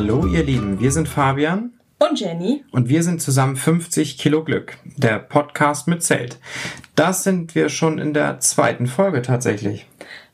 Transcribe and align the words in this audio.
Hallo 0.00 0.26
ihr 0.26 0.44
Lieben, 0.44 0.78
wir 0.78 0.92
sind 0.92 1.08
Fabian 1.08 1.72
und 1.98 2.20
Jenny 2.20 2.62
und 2.70 2.88
wir 2.88 3.02
sind 3.02 3.20
zusammen 3.20 3.56
50 3.56 4.16
Kilo 4.16 4.44
Glück, 4.44 4.76
der 4.96 5.18
Podcast 5.18 5.88
mit 5.88 6.04
Zelt. 6.04 6.38
Das 6.94 7.24
sind 7.24 7.56
wir 7.56 7.68
schon 7.68 7.98
in 7.98 8.14
der 8.14 8.38
zweiten 8.38 8.86
Folge 8.86 9.22
tatsächlich. 9.22 9.86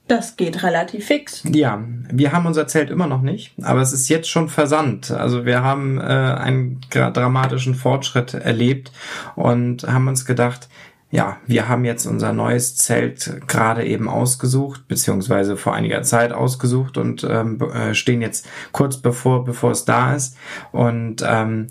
Das 0.07 0.37
geht 0.37 0.63
relativ 0.63 1.07
fix. 1.07 1.43
Ja, 1.51 1.83
wir 2.13 2.33
haben 2.33 2.45
unser 2.45 2.67
Zelt 2.67 2.91
immer 2.91 3.07
noch 3.07 3.23
nicht, 3.23 3.55
aber 3.63 3.81
es 3.81 3.95
ist 3.95 4.11
jetzt 4.11 4.29
schon 4.29 4.51
versandt. 4.51 5.11
Also 5.11 5.47
wir 5.47 5.63
haben 5.63 5.99
äh, 5.99 6.03
einen 6.03 6.83
dramatischen 6.91 7.75
Fortschritt 7.75 8.35
erlebt 8.35 8.93
und 9.35 9.85
haben 9.85 10.09
uns 10.09 10.27
gedacht, 10.27 10.69
ja, 11.15 11.37
wir 11.47 11.69
haben 11.69 11.85
jetzt 11.85 12.07
unser 12.07 12.33
neues 12.33 12.75
Zelt 12.75 13.41
gerade 13.47 13.85
eben 13.85 14.09
ausgesucht, 14.09 14.89
beziehungsweise 14.89 15.57
vor 15.57 15.73
einiger 15.73 16.03
Zeit 16.03 16.33
ausgesucht 16.33 16.99
und 16.99 17.23
ähm, 17.23 17.61
äh, 17.73 17.95
stehen 17.95 18.21
jetzt 18.21 18.49
kurz 18.73 18.97
bevor, 18.97 19.45
bevor 19.45 19.71
es 19.71 19.85
da 19.85 20.17
ist. 20.17 20.37
Und 20.73 21.25
ähm, 21.25 21.69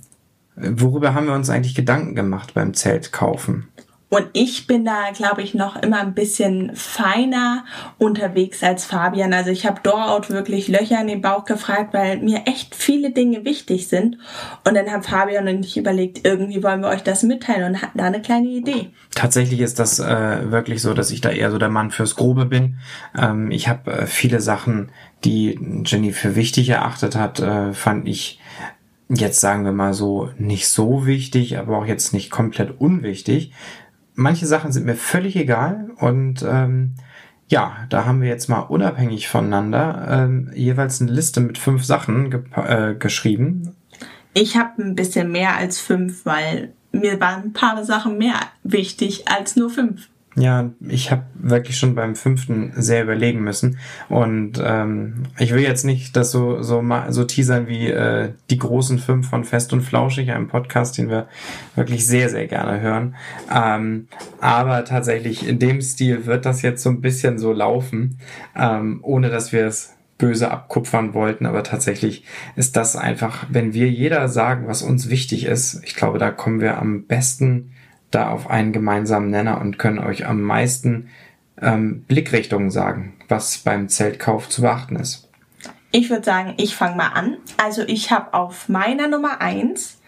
worüber 0.56 1.14
haben 1.14 1.28
wir 1.28 1.34
uns 1.34 1.50
eigentlich 1.50 1.76
Gedanken 1.76 2.16
gemacht 2.16 2.54
beim 2.54 2.74
Zelt 2.74 3.12
kaufen? 3.12 3.68
Und 4.14 4.28
ich 4.34 4.68
bin 4.68 4.86
da, 4.86 5.10
glaube 5.12 5.42
ich, 5.42 5.56
noch 5.56 5.76
immer 5.76 6.00
ein 6.00 6.14
bisschen 6.14 6.76
feiner 6.76 7.66
unterwegs 7.98 8.62
als 8.62 8.86
Fabian. 8.86 9.34
Also 9.34 9.50
ich 9.50 9.66
habe 9.66 9.82
Dorout 9.82 10.30
wirklich 10.30 10.68
Löcher 10.68 11.02
in 11.02 11.08
den 11.08 11.22
Bauch 11.24 11.46
gefragt, 11.46 11.96
weil 11.96 12.20
mir 12.20 12.44
echt 12.46 12.76
viele 12.76 13.10
Dinge 13.10 13.44
wichtig 13.44 13.88
sind. 13.88 14.20
Und 14.68 14.76
dann 14.76 14.92
haben 14.92 15.02
Fabian 15.02 15.48
und 15.48 15.66
ich 15.66 15.78
überlegt, 15.78 16.28
irgendwie 16.28 16.62
wollen 16.62 16.82
wir 16.82 16.90
euch 16.90 17.02
das 17.02 17.24
mitteilen 17.24 17.74
und 17.74 17.82
hatten 17.82 17.98
da 17.98 18.04
eine 18.04 18.22
kleine 18.22 18.50
Idee. 18.50 18.92
Tatsächlich 19.16 19.62
ist 19.62 19.80
das 19.80 19.98
äh, 19.98 20.52
wirklich 20.52 20.84
so, 20.84 20.94
dass 20.94 21.10
ich 21.10 21.22
da 21.22 21.32
eher 21.32 21.50
so 21.50 21.58
der 21.58 21.70
Mann 21.70 21.90
fürs 21.90 22.16
Grobe 22.16 22.46
bin. 22.46 22.78
Ähm, 23.20 23.50
ich 23.50 23.68
habe 23.68 23.92
äh, 23.92 24.06
viele 24.06 24.42
Sachen, 24.42 24.92
die 25.24 25.60
Jenny 25.86 26.12
für 26.12 26.36
wichtig 26.36 26.70
erachtet 26.70 27.16
hat, 27.16 27.40
äh, 27.40 27.74
fand 27.74 28.08
ich 28.08 28.40
jetzt 29.10 29.42
sagen 29.42 29.66
wir 29.66 29.74
mal 29.74 29.94
so 29.94 30.30
nicht 30.38 30.68
so 30.68 31.06
wichtig, 31.06 31.58
aber 31.58 31.78
auch 31.78 31.86
jetzt 31.86 32.14
nicht 32.14 32.32
komplett 32.32 32.80
unwichtig 32.80 33.52
manche 34.16 34.46
Sachen 34.46 34.72
sind 34.72 34.86
mir 34.86 34.96
völlig 34.96 35.36
egal 35.36 35.92
und 35.98 36.44
ähm, 36.48 36.96
ja, 37.48 37.86
da 37.90 38.06
haben 38.06 38.22
wir 38.22 38.30
jetzt 38.30 38.50
mal 38.50 38.62
unabhängig 38.62 39.28
voneinander 39.28 40.08
ähm, 40.10 40.52
jeweils 40.56 41.02
eine 41.02 41.12
Liste 41.12 41.40
mit 41.40 41.58
fünf 41.58 41.84
Sachen 41.84 42.32
ge 42.32 42.42
äh, 42.56 42.96
geschrieben. 42.96 43.76
Ich 44.34 44.58
habe 44.58 44.82
ein 44.82 44.96
bisschen 44.96 45.32
mehr 45.32 45.56
als 45.56 45.80
fünf, 45.80 46.26
weil 46.26 46.74
mir 46.92 47.20
waren 47.20 47.44
ein 47.44 47.54
paar 47.54 47.84
Sachen 47.84 48.18
mehr 48.18 48.40
wichtig 48.64 49.28
als 49.28 49.56
nur 49.56 49.70
fünf. 49.70 50.10
Ja, 50.36 50.72
ich 50.88 51.12
habe 51.12 51.24
wirklich 51.36 51.78
schon 51.78 51.94
beim 51.94 52.16
fünften 52.16 52.74
sehr 52.76 53.04
überlegen 53.04 53.42
müssen. 53.42 53.78
Und 54.10 54.54
ähm, 54.64 55.24
ich 55.38 55.54
will 55.54 55.62
jetzt 55.62 55.86
nicht 55.86 56.16
das 56.16 56.32
so, 56.32 56.64
so, 56.64 56.84
so 57.10 57.24
teasern 57.24 57.68
wie 57.68 57.90
äh, 57.90 58.32
die 58.50 58.58
großen 58.58 58.98
fünf 58.98 59.30
von 59.30 59.44
Fest 59.44 59.74
und 59.74 59.82
Flauschig, 59.82 60.32
einem 60.32 60.48
Podcast, 60.48 60.98
den 60.98 61.10
wir 61.10 61.28
wirklich 61.76 62.08
sehr, 62.08 62.30
sehr 62.30 62.48
gerne 62.48 62.82
hören. 62.82 63.16
Ähm, 63.54 64.08
aber 64.42 64.86
tatsächlich 64.86 65.48
in 65.48 65.60
dem 65.60 65.82
Stil 65.82 66.26
wird 66.26 66.48
das 66.48 66.64
jetzt 66.64 66.82
so 66.82 66.90
ein 66.90 67.02
bisschen 67.02 67.38
so 67.38 67.54
laufen, 67.54 68.18
ähm, 68.56 69.00
ohne 69.04 69.30
dass 69.30 69.52
wir 69.52 69.68
es 69.68 69.94
böse 70.18 70.52
abkupfern 70.52 71.14
wollten, 71.14 71.46
aber 71.46 71.64
tatsächlich 71.64 72.24
ist 72.56 72.78
das 72.78 72.96
einfach, 72.96 73.46
wenn 73.50 73.74
wir 73.74 73.90
jeder 73.90 74.30
sagen, 74.30 74.68
was 74.68 74.82
uns 74.82 75.10
wichtig 75.10 75.46
ist, 75.46 75.82
ich 75.84 75.96
glaube, 75.96 76.18
da 76.18 76.32
kommen 76.32 76.62
wir 76.62 76.78
am 76.78 77.06
besten 77.06 77.74
da 78.14 78.30
auf 78.30 78.50
einen 78.50 78.74
gemeinsamen 78.74 79.30
Nenner 79.30 79.60
und 79.62 79.80
können 79.80 80.00
euch 80.00 80.26
am 80.26 80.42
meisten 80.42 81.10
ähm, 81.62 82.04
Blickrichtungen 82.04 82.72
sagen, 82.72 83.14
was 83.28 83.60
beim 83.60 83.90
Zeltkauf 83.90 84.50
zu 84.50 84.62
beachten 84.62 84.96
ist. 84.96 85.30
Ich 85.92 86.10
würde 86.10 86.24
sagen, 86.24 86.56
ich 86.58 86.76
fange 86.76 86.96
mal 86.96 87.10
an. 87.10 87.38
Also 87.58 87.84
ich 87.84 88.12
habe 88.12 88.34
auf 88.34 88.68
meiner 88.68 89.08
Nummer 89.08 89.42
eins 89.42 90.00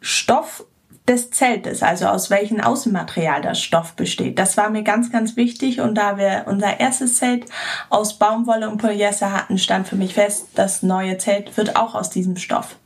Stoff 0.00 0.64
des 1.08 1.30
Zeltes, 1.30 1.82
also 1.82 2.06
aus 2.06 2.30
welchem 2.30 2.60
Außenmaterial 2.60 3.42
das 3.42 3.60
Stoff 3.60 3.94
besteht. 3.94 4.38
Das 4.38 4.56
war 4.56 4.70
mir 4.70 4.82
ganz, 4.82 5.10
ganz 5.10 5.36
wichtig 5.36 5.80
und 5.80 5.96
da 5.96 6.16
wir 6.16 6.44
unser 6.46 6.78
erstes 6.78 7.16
Zelt 7.16 7.46
aus 7.90 8.18
Baumwolle 8.18 8.70
und 8.70 8.78
Polyester 8.78 9.32
hatten, 9.32 9.58
stand 9.58 9.88
für 9.88 9.96
mich 9.96 10.14
fest, 10.14 10.50
das 10.54 10.84
neue 10.84 11.18
Zelt 11.18 11.56
wird 11.56 11.76
auch 11.76 11.96
aus 11.96 12.10
diesem 12.10 12.36
Stoff. 12.36 12.76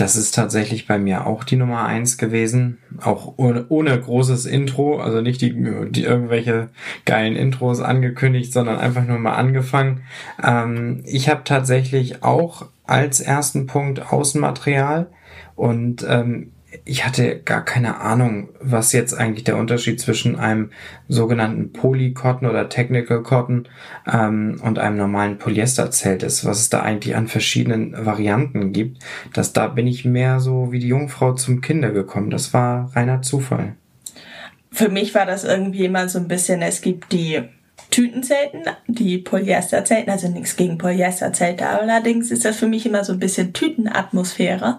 Das 0.00 0.16
ist 0.16 0.34
tatsächlich 0.34 0.86
bei 0.86 0.98
mir 0.98 1.26
auch 1.26 1.44
die 1.44 1.56
Nummer 1.56 1.84
eins 1.84 2.16
gewesen. 2.16 2.78
Auch 3.02 3.34
ohne, 3.36 3.66
ohne 3.68 4.00
großes 4.00 4.46
Intro, 4.46 4.98
also 4.98 5.20
nicht 5.20 5.42
die, 5.42 5.52
die 5.90 6.04
irgendwelche 6.04 6.70
geilen 7.04 7.36
Intros 7.36 7.82
angekündigt, 7.82 8.50
sondern 8.50 8.78
einfach 8.78 9.06
nur 9.06 9.18
mal 9.18 9.34
angefangen. 9.34 10.00
Ähm, 10.42 11.02
ich 11.04 11.28
habe 11.28 11.42
tatsächlich 11.44 12.24
auch 12.24 12.68
als 12.86 13.20
ersten 13.20 13.66
Punkt 13.66 14.10
Außenmaterial 14.10 15.08
und 15.54 16.02
ähm, 16.08 16.52
ich 16.84 17.04
hatte 17.04 17.40
gar 17.40 17.64
keine 17.64 18.00
Ahnung, 18.00 18.50
was 18.60 18.92
jetzt 18.92 19.14
eigentlich 19.14 19.44
der 19.44 19.56
Unterschied 19.56 20.00
zwischen 20.00 20.36
einem 20.36 20.70
sogenannten 21.08 21.72
Polycotton 21.72 22.48
oder 22.48 22.68
Technical 22.68 23.22
Cotton 23.22 23.68
ähm, 24.10 24.60
und 24.62 24.78
einem 24.78 24.96
normalen 24.96 25.38
Polyesterzelt 25.38 26.22
ist, 26.22 26.44
was 26.44 26.60
es 26.60 26.70
da 26.70 26.82
eigentlich 26.82 27.16
an 27.16 27.26
verschiedenen 27.26 27.94
Varianten 28.06 28.72
gibt. 28.72 29.02
Das 29.32 29.52
da 29.52 29.66
bin 29.66 29.86
ich 29.86 30.04
mehr 30.04 30.40
so 30.40 30.70
wie 30.70 30.78
die 30.78 30.88
Jungfrau 30.88 31.32
zum 31.34 31.60
Kinder 31.60 31.90
gekommen. 31.90 32.30
Das 32.30 32.54
war 32.54 32.94
reiner 32.94 33.22
Zufall. 33.22 33.74
Für 34.70 34.88
mich 34.88 35.14
war 35.14 35.26
das 35.26 35.44
irgendwie 35.44 35.84
immer 35.84 36.08
so 36.08 36.18
ein 36.20 36.28
bisschen, 36.28 36.62
es 36.62 36.80
gibt 36.80 37.12
die 37.12 37.42
Tütenzelten, 37.90 38.62
die 38.86 39.18
Polyesterzelten, 39.18 40.10
also 40.10 40.28
nichts 40.28 40.56
gegen 40.56 40.78
Polyesterzelte, 40.78 41.66
allerdings 41.66 42.30
ist 42.30 42.44
das 42.44 42.56
für 42.56 42.66
mich 42.66 42.86
immer 42.86 43.04
so 43.04 43.12
ein 43.12 43.18
bisschen 43.18 43.52
Tütenatmosphäre. 43.52 44.78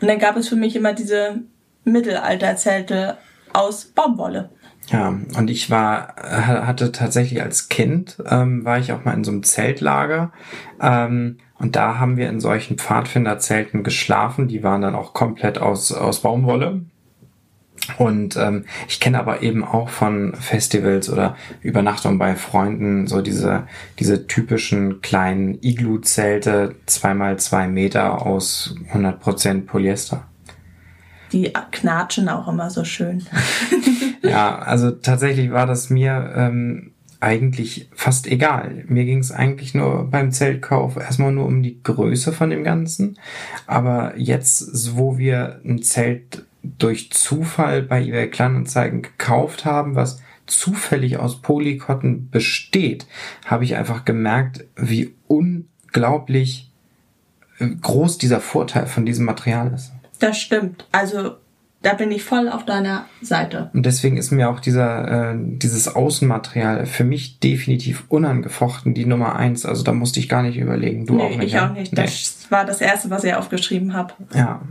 Und 0.00 0.08
dann 0.08 0.18
gab 0.18 0.36
es 0.36 0.48
für 0.48 0.56
mich 0.56 0.76
immer 0.76 0.92
diese 0.92 1.40
Mittelalterzelte 1.84 3.16
aus 3.52 3.86
Baumwolle. 3.86 4.50
Ja, 4.90 5.08
und 5.36 5.50
ich 5.50 5.70
war, 5.70 6.14
hatte 6.16 6.92
tatsächlich 6.92 7.42
als 7.42 7.68
Kind, 7.68 8.18
ähm, 8.28 8.64
war 8.64 8.78
ich 8.78 8.92
auch 8.92 9.04
mal 9.04 9.12
in 9.12 9.24
so 9.24 9.30
einem 9.30 9.42
Zeltlager. 9.42 10.32
Ähm, 10.80 11.38
und 11.58 11.76
da 11.76 11.98
haben 11.98 12.16
wir 12.16 12.28
in 12.28 12.40
solchen 12.40 12.78
Pfadfinderzelten 12.78 13.82
geschlafen. 13.82 14.48
Die 14.48 14.62
waren 14.62 14.80
dann 14.80 14.94
auch 14.94 15.12
komplett 15.12 15.58
aus, 15.58 15.92
aus 15.92 16.20
Baumwolle. 16.20 16.82
Und 17.96 18.36
ähm, 18.36 18.64
ich 18.88 19.00
kenne 19.00 19.18
aber 19.18 19.42
eben 19.42 19.64
auch 19.64 19.88
von 19.88 20.34
Festivals 20.34 21.10
oder 21.10 21.36
Übernachtungen 21.62 22.18
bei 22.18 22.36
Freunden 22.36 23.06
so 23.06 23.22
diese, 23.22 23.66
diese 23.98 24.26
typischen 24.26 25.00
kleinen 25.00 25.58
Iglu-Zelte, 25.62 26.74
zweimal 26.86 27.38
zwei 27.38 27.66
Meter 27.66 28.26
aus 28.26 28.74
100% 28.92 29.66
Polyester. 29.66 30.24
Die 31.32 31.52
knatschen 31.72 32.28
auch 32.28 32.48
immer 32.48 32.70
so 32.70 32.84
schön. 32.84 33.26
ja, 34.22 34.58
also 34.58 34.90
tatsächlich 34.90 35.50
war 35.50 35.66
das 35.66 35.90
mir 35.90 36.32
ähm, 36.34 36.92
eigentlich 37.20 37.90
fast 37.94 38.26
egal. 38.26 38.84
Mir 38.86 39.04
ging 39.04 39.18
es 39.18 39.32
eigentlich 39.32 39.74
nur 39.74 40.04
beim 40.10 40.30
Zeltkauf 40.30 40.96
erstmal 40.96 41.32
nur 41.32 41.46
um 41.46 41.62
die 41.62 41.82
Größe 41.82 42.32
von 42.32 42.50
dem 42.50 42.64
Ganzen. 42.64 43.18
Aber 43.66 44.16
jetzt, 44.16 44.96
wo 44.96 45.18
wir 45.18 45.60
ein 45.64 45.82
Zelt 45.82 46.46
durch 46.78 47.12
Zufall 47.12 47.82
bei 47.82 48.02
eBay 48.02 48.28
Kleinanzeigen 48.28 49.02
gekauft 49.02 49.64
haben, 49.64 49.94
was 49.94 50.20
zufällig 50.46 51.18
aus 51.18 51.40
Polycotton 51.42 52.30
besteht, 52.30 53.06
habe 53.44 53.64
ich 53.64 53.76
einfach 53.76 54.04
gemerkt, 54.04 54.64
wie 54.76 55.14
unglaublich 55.26 56.70
äh, 57.58 57.68
groß 57.68 58.18
dieser 58.18 58.40
Vorteil 58.40 58.86
von 58.86 59.06
diesem 59.06 59.24
Material 59.24 59.72
ist. 59.72 59.92
Das 60.18 60.38
stimmt. 60.38 60.86
Also 60.90 61.36
da 61.82 61.94
bin 61.94 62.10
ich 62.10 62.24
voll 62.24 62.48
auf 62.48 62.64
deiner 62.64 63.06
Seite. 63.22 63.70
Und 63.72 63.86
deswegen 63.86 64.16
ist 64.16 64.32
mir 64.32 64.50
auch 64.50 64.58
dieser, 64.58 65.32
äh, 65.32 65.36
dieses 65.38 65.94
Außenmaterial 65.94 66.86
für 66.86 67.04
mich 67.04 67.38
definitiv 67.38 68.04
unangefochten 68.08 68.94
die 68.94 69.06
Nummer 69.06 69.36
eins. 69.36 69.64
Also 69.64 69.84
da 69.84 69.92
musste 69.92 70.18
ich 70.18 70.28
gar 70.28 70.42
nicht 70.42 70.56
überlegen. 70.56 71.06
Du 71.06 71.14
nee, 71.14 71.22
auch 71.22 71.36
nicht. 71.36 71.54
Ich 71.54 71.60
auch 71.60 71.72
nicht. 71.72 71.92
Nee. 71.92 72.02
Das 72.02 72.46
war 72.50 72.64
das 72.64 72.80
erste, 72.80 73.10
was 73.10 73.22
ich 73.22 73.34
aufgeschrieben 73.34 73.94
habe. 73.94 74.14
Ja. 74.34 74.62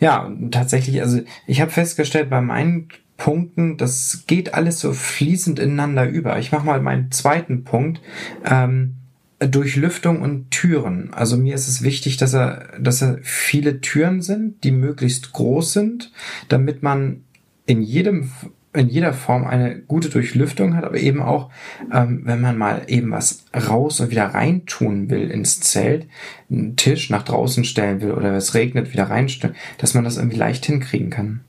Ja, 0.00 0.30
tatsächlich, 0.50 1.00
also 1.00 1.20
ich 1.46 1.60
habe 1.60 1.70
festgestellt, 1.70 2.30
bei 2.30 2.40
meinen 2.40 2.88
Punkten, 3.16 3.76
das 3.76 4.24
geht 4.26 4.54
alles 4.54 4.80
so 4.80 4.92
fließend 4.92 5.58
ineinander 5.58 6.08
über. 6.08 6.38
Ich 6.38 6.50
mache 6.50 6.66
mal 6.66 6.80
meinen 6.80 7.12
zweiten 7.12 7.64
Punkt. 7.64 8.00
Ähm, 8.44 8.94
Durchlüftung 9.38 10.22
und 10.22 10.50
Türen. 10.50 11.12
Also 11.12 11.36
mir 11.36 11.54
ist 11.54 11.68
es 11.68 11.82
wichtig, 11.82 12.16
dass 12.16 12.34
er, 12.34 12.78
dass 12.80 13.02
er 13.02 13.18
viele 13.22 13.80
Türen 13.80 14.22
sind, 14.22 14.62
die 14.64 14.70
möglichst 14.70 15.32
groß 15.32 15.72
sind, 15.72 16.12
damit 16.48 16.82
man 16.82 17.24
in 17.66 17.82
jedem 17.82 18.30
in 18.74 18.88
jeder 18.88 19.12
Form 19.12 19.46
eine 19.46 19.80
gute 19.80 20.08
Durchlüftung 20.08 20.76
hat, 20.76 20.84
aber 20.84 20.96
eben 20.96 21.20
auch, 21.22 21.50
ähm, 21.92 22.22
wenn 22.24 22.40
man 22.40 22.56
mal 22.56 22.82
eben 22.86 23.10
was 23.10 23.44
raus 23.54 24.00
und 24.00 24.10
wieder 24.10 24.26
rein 24.26 24.64
tun 24.64 25.10
will 25.10 25.30
ins 25.30 25.60
Zelt, 25.60 26.06
einen 26.50 26.76
Tisch 26.76 27.10
nach 27.10 27.22
draußen 27.22 27.64
stellen 27.64 28.00
will 28.00 28.12
oder 28.12 28.32
es 28.34 28.54
regnet, 28.54 28.92
wieder 28.92 29.04
reinstellen, 29.04 29.56
dass 29.78 29.94
man 29.94 30.04
das 30.04 30.16
irgendwie 30.16 30.38
leicht 30.38 30.64
hinkriegen 30.64 31.10
kann. 31.10 31.40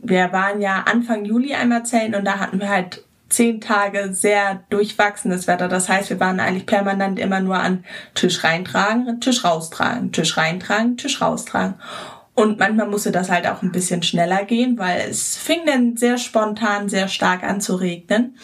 Wir 0.00 0.32
waren 0.32 0.60
ja 0.60 0.84
Anfang 0.88 1.24
Juli 1.24 1.54
einmal 1.54 1.84
zählen 1.84 2.14
und 2.14 2.24
da 2.24 2.38
hatten 2.38 2.60
wir 2.60 2.68
halt 2.68 3.04
zehn 3.28 3.60
Tage 3.60 4.14
sehr 4.14 4.62
durchwachsenes 4.70 5.46
Wetter. 5.48 5.68
Das 5.68 5.88
heißt, 5.88 6.10
wir 6.10 6.20
waren 6.20 6.40
eigentlich 6.40 6.66
permanent 6.66 7.18
immer 7.18 7.40
nur 7.40 7.58
an 7.58 7.84
Tisch 8.14 8.42
reintragen, 8.44 9.20
Tisch 9.20 9.44
raustragen, 9.44 10.12
Tisch 10.12 10.36
reintragen, 10.36 10.96
Tisch 10.96 11.20
raustragen. 11.20 11.74
Und 12.38 12.60
manchmal 12.60 12.86
musste 12.86 13.10
das 13.10 13.30
halt 13.30 13.48
auch 13.48 13.62
ein 13.62 13.72
bisschen 13.72 14.04
schneller 14.04 14.44
gehen, 14.44 14.78
weil 14.78 15.08
es 15.10 15.36
fing 15.36 15.62
dann 15.66 15.96
sehr 15.96 16.18
spontan, 16.18 16.88
sehr 16.88 17.08
stark 17.08 17.42
an 17.42 17.60
zu 17.60 17.74
regnen. 17.74 18.36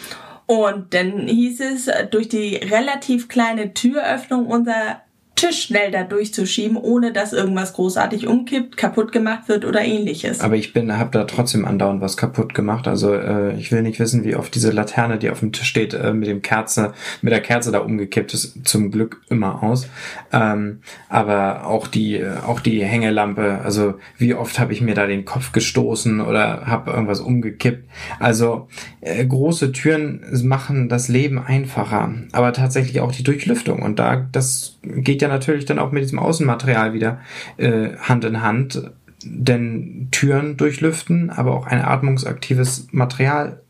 Und 0.46 0.94
dann 0.94 1.29
hieß 1.29 1.61
es, 1.61 1.88
durch 2.11 2.29
die 2.29 2.56
relativ 2.56 3.29
kleine 3.29 3.73
Türöffnung 3.73 4.49
unser 4.49 5.03
Tisch 5.36 5.64
schnell 5.64 5.90
da 5.90 6.04
durchzuschieben, 6.04 6.76
ohne 6.76 7.12
dass 7.12 7.32
irgendwas 7.32 7.72
großartig 7.72 8.28
umkippt, 8.28 8.76
kaputt 8.76 9.10
gemacht 9.10 9.48
wird 9.48 9.64
oder 9.64 9.82
ähnliches. 9.82 10.40
Aber 10.40 10.54
ich 10.54 10.72
bin, 10.72 10.96
habe 10.96 11.10
da 11.10 11.25
trotzdem 11.25 11.64
andauernd 11.64 12.00
was 12.00 12.16
kaputt 12.16 12.54
gemacht. 12.54 12.86
Also 12.86 13.12
äh, 13.14 13.54
ich 13.56 13.72
will 13.72 13.82
nicht 13.82 13.98
wissen, 13.98 14.22
wie 14.25 14.36
oft 14.36 14.54
diese 14.54 14.70
Laterne, 14.70 15.19
die 15.19 15.31
auf 15.31 15.40
dem 15.40 15.50
Tisch 15.50 15.69
steht, 15.69 15.92
äh, 15.92 16.12
mit 16.12 16.28
dem 16.28 16.40
Kerze, 16.40 16.92
mit 17.20 17.32
der 17.32 17.40
Kerze 17.40 17.72
da 17.72 17.81
umgekippt 17.81 18.32
ist. 18.32 18.64
Zum 18.64 18.92
Glück 18.92 19.22
immer 19.28 19.62
aus. 19.62 19.88
Ähm, 20.32 20.81
aber 21.08 21.66
auch 21.66 21.88
die, 21.88 22.16
äh, 22.16 22.36
auch 22.46 22.60
die 22.60 22.84
Hängelampe. 22.84 23.60
Also 23.64 23.94
wie 24.19 24.34
oft 24.34 24.60
habe 24.60 24.72
ich 24.72 24.82
mir 24.82 24.94
da 24.94 25.06
den 25.06 25.25
Kopf 25.25 25.50
gestoßen 25.50 26.20
oder 26.20 26.66
habe 26.66 26.92
irgendwas 26.92 27.20
umgekippt. 27.20 27.88
Also 28.20 28.69
äh, 29.00 29.26
große 29.26 29.72
Türen 29.72 30.25
machen 30.44 30.88
das 30.88 31.08
Leben 31.08 31.38
einfacher, 31.38 32.14
aber 32.31 32.52
tatsächlich 32.52 33.00
auch 33.00 33.10
die 33.10 33.25
Durchlüftung. 33.25 33.82
Und 33.82 33.98
da 33.98 34.26
das 34.31 34.78
geht 34.82 35.22
ja 35.22 35.23
natürlich 35.28 35.64
dann 35.64 35.78
auch 35.78 35.92
mit 35.92 36.02
diesem 36.02 36.18
Außenmaterial 36.18 36.92
wieder 36.92 37.20
äh, 37.56 37.96
Hand 37.96 38.24
in 38.24 38.42
Hand. 38.42 38.90
Denn 39.22 40.08
Türen 40.10 40.56
durchlüften, 40.56 41.30
aber 41.30 41.54
auch 41.54 41.66
ein 41.66 41.80
atmungsaktives 41.80 42.88
Material 42.92 43.62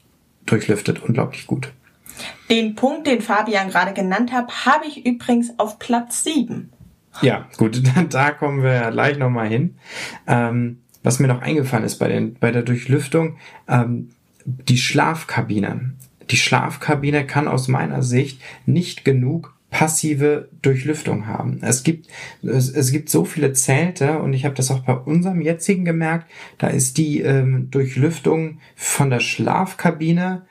durchlüftet 0.46 1.02
unglaublich 1.02 1.46
gut. 1.46 1.72
Den 2.50 2.74
Punkt, 2.74 3.06
den 3.06 3.20
Fabian 3.20 3.70
gerade 3.70 3.92
genannt 3.92 4.32
hat, 4.32 4.66
habe 4.66 4.86
ich 4.86 5.06
übrigens 5.06 5.58
auf 5.58 5.78
Platz 5.78 6.24
7. 6.24 6.70
Ja, 7.22 7.48
gut, 7.56 7.82
da 8.10 8.30
kommen 8.32 8.62
wir 8.62 8.72
ja 8.72 8.90
gleich 8.90 9.18
nochmal 9.18 9.48
hin. 9.48 9.76
Ähm, 10.26 10.80
was 11.02 11.20
mir 11.20 11.28
noch 11.28 11.42
eingefallen 11.42 11.84
ist 11.84 11.98
bei, 11.98 12.08
den, 12.08 12.34
bei 12.34 12.50
der 12.50 12.62
Durchlüftung, 12.62 13.36
ähm, 13.68 14.10
die 14.44 14.78
Schlafkabine. 14.78 15.94
Die 16.30 16.36
Schlafkabine 16.36 17.26
kann 17.26 17.48
aus 17.48 17.68
meiner 17.68 18.02
Sicht 18.02 18.40
nicht 18.66 19.04
genug 19.04 19.53
passive 19.74 20.48
Durchlüftung 20.62 21.26
haben. 21.26 21.58
Es 21.60 21.82
gibt, 21.82 22.06
es, 22.44 22.70
es 22.70 22.92
gibt 22.92 23.10
so 23.10 23.24
viele 23.24 23.54
Zelte 23.54 24.20
und 24.20 24.32
ich 24.32 24.44
habe 24.44 24.54
das 24.54 24.70
auch 24.70 24.84
bei 24.84 24.94
unserem 24.94 25.40
jetzigen 25.40 25.84
gemerkt, 25.84 26.30
da 26.58 26.68
ist 26.68 26.96
die 26.96 27.22
ähm, 27.22 27.72
Durchlüftung 27.72 28.60
von 28.76 29.10
der 29.10 29.18
Schlafkabine 29.18 30.42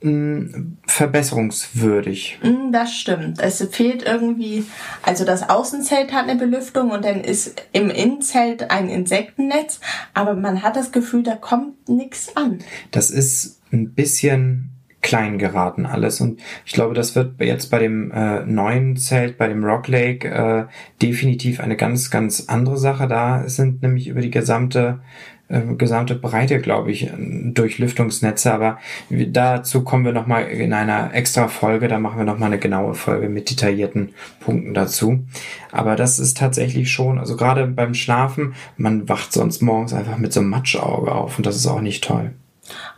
hm, 0.00 0.78
verbesserungswürdig. 0.88 2.40
Hm, 2.40 2.72
das 2.72 2.92
stimmt. 2.92 3.40
Es 3.40 3.64
fehlt 3.70 4.02
irgendwie, 4.02 4.64
also 5.02 5.24
das 5.24 5.48
Außenzelt 5.48 6.12
hat 6.12 6.28
eine 6.28 6.36
Belüftung 6.36 6.90
und 6.90 7.04
dann 7.04 7.20
ist 7.20 7.62
im 7.72 7.90
Innenzelt 7.90 8.72
ein 8.72 8.88
Insektennetz, 8.88 9.78
aber 10.14 10.34
man 10.34 10.64
hat 10.64 10.74
das 10.74 10.90
Gefühl, 10.90 11.22
da 11.22 11.36
kommt 11.36 11.88
nichts 11.88 12.36
an. 12.36 12.58
Das 12.90 13.10
ist 13.10 13.60
ein 13.70 13.94
bisschen 13.94 14.73
klein 15.04 15.38
geraten 15.38 15.84
alles. 15.84 16.20
Und 16.20 16.40
ich 16.64 16.72
glaube, 16.72 16.94
das 16.94 17.14
wird 17.14 17.38
jetzt 17.38 17.70
bei 17.70 17.78
dem 17.78 18.10
äh, 18.10 18.40
neuen 18.46 18.96
Zelt, 18.96 19.36
bei 19.36 19.46
dem 19.46 19.62
Rock 19.62 19.86
Lake, 19.86 20.28
äh, 20.28 20.64
definitiv 21.02 21.60
eine 21.60 21.76
ganz, 21.76 22.10
ganz 22.10 22.46
andere 22.48 22.78
Sache. 22.78 23.06
Da 23.06 23.46
sind 23.46 23.82
nämlich 23.82 24.08
über 24.08 24.22
die 24.22 24.30
gesamte 24.30 25.00
äh, 25.48 25.60
gesamte 25.76 26.14
Breite, 26.14 26.58
glaube 26.58 26.90
ich, 26.90 27.10
Durchlüftungsnetze, 27.18 28.50
aber 28.50 28.78
dazu 29.10 29.84
kommen 29.84 30.06
wir 30.06 30.12
nochmal 30.12 30.44
in 30.44 30.72
einer 30.72 31.12
extra 31.12 31.48
Folge, 31.48 31.86
da 31.86 31.98
machen 31.98 32.16
wir 32.16 32.24
nochmal 32.24 32.46
eine 32.46 32.58
genaue 32.58 32.94
Folge 32.94 33.28
mit 33.28 33.50
detaillierten 33.50 34.14
Punkten 34.40 34.72
dazu. 34.72 35.26
Aber 35.70 35.96
das 35.96 36.18
ist 36.18 36.38
tatsächlich 36.38 36.90
schon, 36.90 37.18
also 37.18 37.36
gerade 37.36 37.66
beim 37.66 37.92
Schlafen, 37.92 38.54
man 38.78 39.06
wacht 39.06 39.34
sonst 39.34 39.60
morgens 39.60 39.92
einfach 39.92 40.16
mit 40.16 40.32
so 40.32 40.40
einem 40.40 40.48
Matschauge 40.48 41.12
auf 41.12 41.36
und 41.36 41.44
das 41.44 41.56
ist 41.56 41.66
auch 41.66 41.82
nicht 41.82 42.02
toll. 42.04 42.32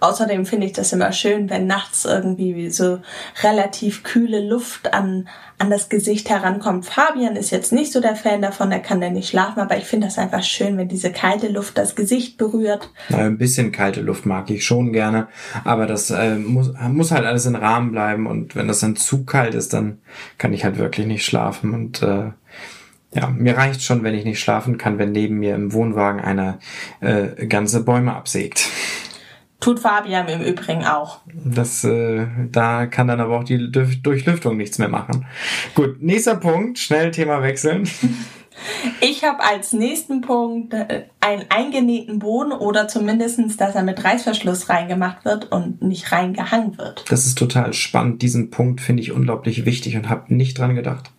Außerdem 0.01 0.47
finde 0.47 0.67
ich 0.67 0.73
das 0.73 0.93
immer 0.93 1.13
schön, 1.13 1.51
wenn 1.51 1.67
nachts 1.67 2.05
irgendwie 2.05 2.71
so 2.71 3.01
relativ 3.43 4.03
kühle 4.03 4.47
Luft 4.47 4.93
an, 4.95 5.29
an 5.59 5.71
das 5.71 5.89
Gesicht 5.89 6.29
herankommt. 6.29 6.87
Fabian 6.87 7.37
ist 7.37 7.51
jetzt 7.51 7.73
nicht 7.73 7.93
so 7.93 8.01
der 8.01 8.17
Fan 8.17 8.43
davon, 8.43 8.71
er 8.71 8.81
kann 8.81 9.03
ja 9.03 9.11
nicht 9.11 9.29
schlafen, 9.29 9.61
aber 9.61 9.77
ich 9.77 9.85
finde 9.85 10.07
das 10.07 10.19
einfach 10.19 10.43
schön, 10.43 10.77
wenn 10.77 10.89
diese 10.89 11.11
kalte 11.11 11.49
Luft 11.49 11.79
das 11.79 11.97
Gesicht 11.97 12.37
berührt. 12.39 12.91
Ein 13.09 13.39
bisschen 13.39 13.73
kalte 13.73 14.03
Luft 14.03 14.27
mag 14.27 14.51
ich 14.51 14.65
schon 14.65 14.93
gerne, 14.93 15.29
aber 15.65 15.87
das 15.87 16.11
äh, 16.11 16.37
muss, 16.37 16.73
muss 16.89 17.11
halt 17.11 17.25
alles 17.25 17.47
in 17.47 17.57
Rahmen 17.57 17.93
bleiben 17.93 18.27
und 18.27 18.55
wenn 18.55 18.69
das 18.69 18.81
dann 18.81 18.97
zu 18.97 19.25
kalt 19.25 19.55
ist, 19.55 19.73
dann 19.73 19.99
kann 20.39 20.53
ich 20.53 20.65
halt 20.65 20.79
wirklich 20.79 21.07
nicht 21.07 21.25
schlafen 21.25 21.75
und 21.75 22.03
äh, 22.03 22.31
ja, 23.17 23.29
mir 23.31 23.57
reicht 23.57 23.83
schon, 23.83 24.03
wenn 24.03 24.15
ich 24.15 24.25
nicht 24.25 24.41
schlafen 24.41 24.77
kann, 24.77 24.99
wenn 24.99 25.13
neben 25.13 25.39
mir 25.39 25.55
im 25.55 25.73
Wohnwagen 25.73 26.21
einer 26.21 26.59
äh, 27.01 27.47
ganze 27.47 27.83
Bäume 27.83 28.15
absägt. 28.15 28.69
Tut 29.67 29.81
Fabian 29.81 30.29
im 30.29 30.43
Übrigen 30.43 30.85
auch. 30.85 31.23
Das, 31.45 31.83
äh, 31.83 32.29
da 32.53 32.87
kann 32.87 33.09
dann 33.09 33.21
aber 33.21 33.37
auch 33.37 33.43
die 33.43 33.73
Durchlüftung 33.73 34.57
nichts 34.57 34.79
mehr 34.79 34.87
machen. 34.87 35.27
Gut, 35.75 36.01
nächster 36.01 36.37
Punkt, 36.37 36.79
schnell 36.79 37.11
Thema 37.11 37.43
wechseln. 37.43 37.89
Ich 39.03 39.23
habe 39.23 39.45
als 39.45 39.75
nächsten 39.75 40.23
Punkt 40.23 40.73
äh, 40.73 41.05
einen 41.21 41.45
eingenähten 41.51 42.21
Boden 42.21 42.53
oder 42.53 42.89
zumindestens, 42.89 43.59
dass 43.59 43.75
er 43.75 43.83
mit 43.83 44.03
Reißverschluss 44.03 44.71
reingemacht 44.71 45.27
wird 45.27 45.53
und 45.53 45.83
nicht 45.83 46.11
reingehangen 46.11 46.79
wird. 46.79 47.05
Das 47.11 47.27
ist 47.27 47.37
total 47.37 47.75
spannend. 47.75 48.23
Diesen 48.23 48.49
Punkt 48.49 48.81
finde 48.81 49.03
ich 49.03 49.13
unglaublich 49.13 49.67
wichtig 49.67 49.95
und 49.97 50.09
habe 50.09 50.35
nicht 50.35 50.59
dran 50.59 50.75
gedacht. 50.75 51.11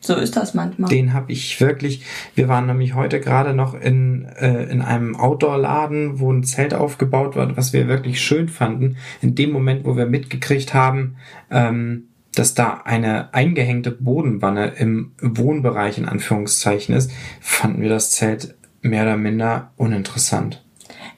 So 0.00 0.16
ist 0.16 0.34
das 0.36 0.54
manchmal. 0.54 0.88
Den 0.88 1.12
habe 1.12 1.30
ich 1.30 1.60
wirklich. 1.60 2.04
Wir 2.34 2.48
waren 2.48 2.66
nämlich 2.66 2.94
heute 2.94 3.20
gerade 3.20 3.52
noch 3.52 3.74
in, 3.74 4.24
äh, 4.24 4.64
in 4.64 4.80
einem 4.80 5.14
Outdoor-Laden, 5.14 6.18
wo 6.18 6.32
ein 6.32 6.42
Zelt 6.42 6.72
aufgebaut 6.72 7.36
war, 7.36 7.54
was 7.56 7.74
wir 7.74 7.86
wirklich 7.86 8.20
schön 8.20 8.48
fanden. 8.48 8.96
In 9.20 9.34
dem 9.34 9.52
Moment, 9.52 9.84
wo 9.84 9.96
wir 9.96 10.06
mitgekriegt 10.06 10.72
haben, 10.72 11.16
ähm, 11.50 12.08
dass 12.34 12.54
da 12.54 12.80
eine 12.84 13.34
eingehängte 13.34 13.90
Bodenwanne 13.90 14.68
im 14.78 15.12
Wohnbereich 15.20 15.98
in 15.98 16.06
Anführungszeichen 16.06 16.94
ist, 16.94 17.10
fanden 17.40 17.82
wir 17.82 17.90
das 17.90 18.12
Zelt 18.12 18.54
mehr 18.80 19.02
oder 19.02 19.18
minder 19.18 19.72
uninteressant. 19.76 20.64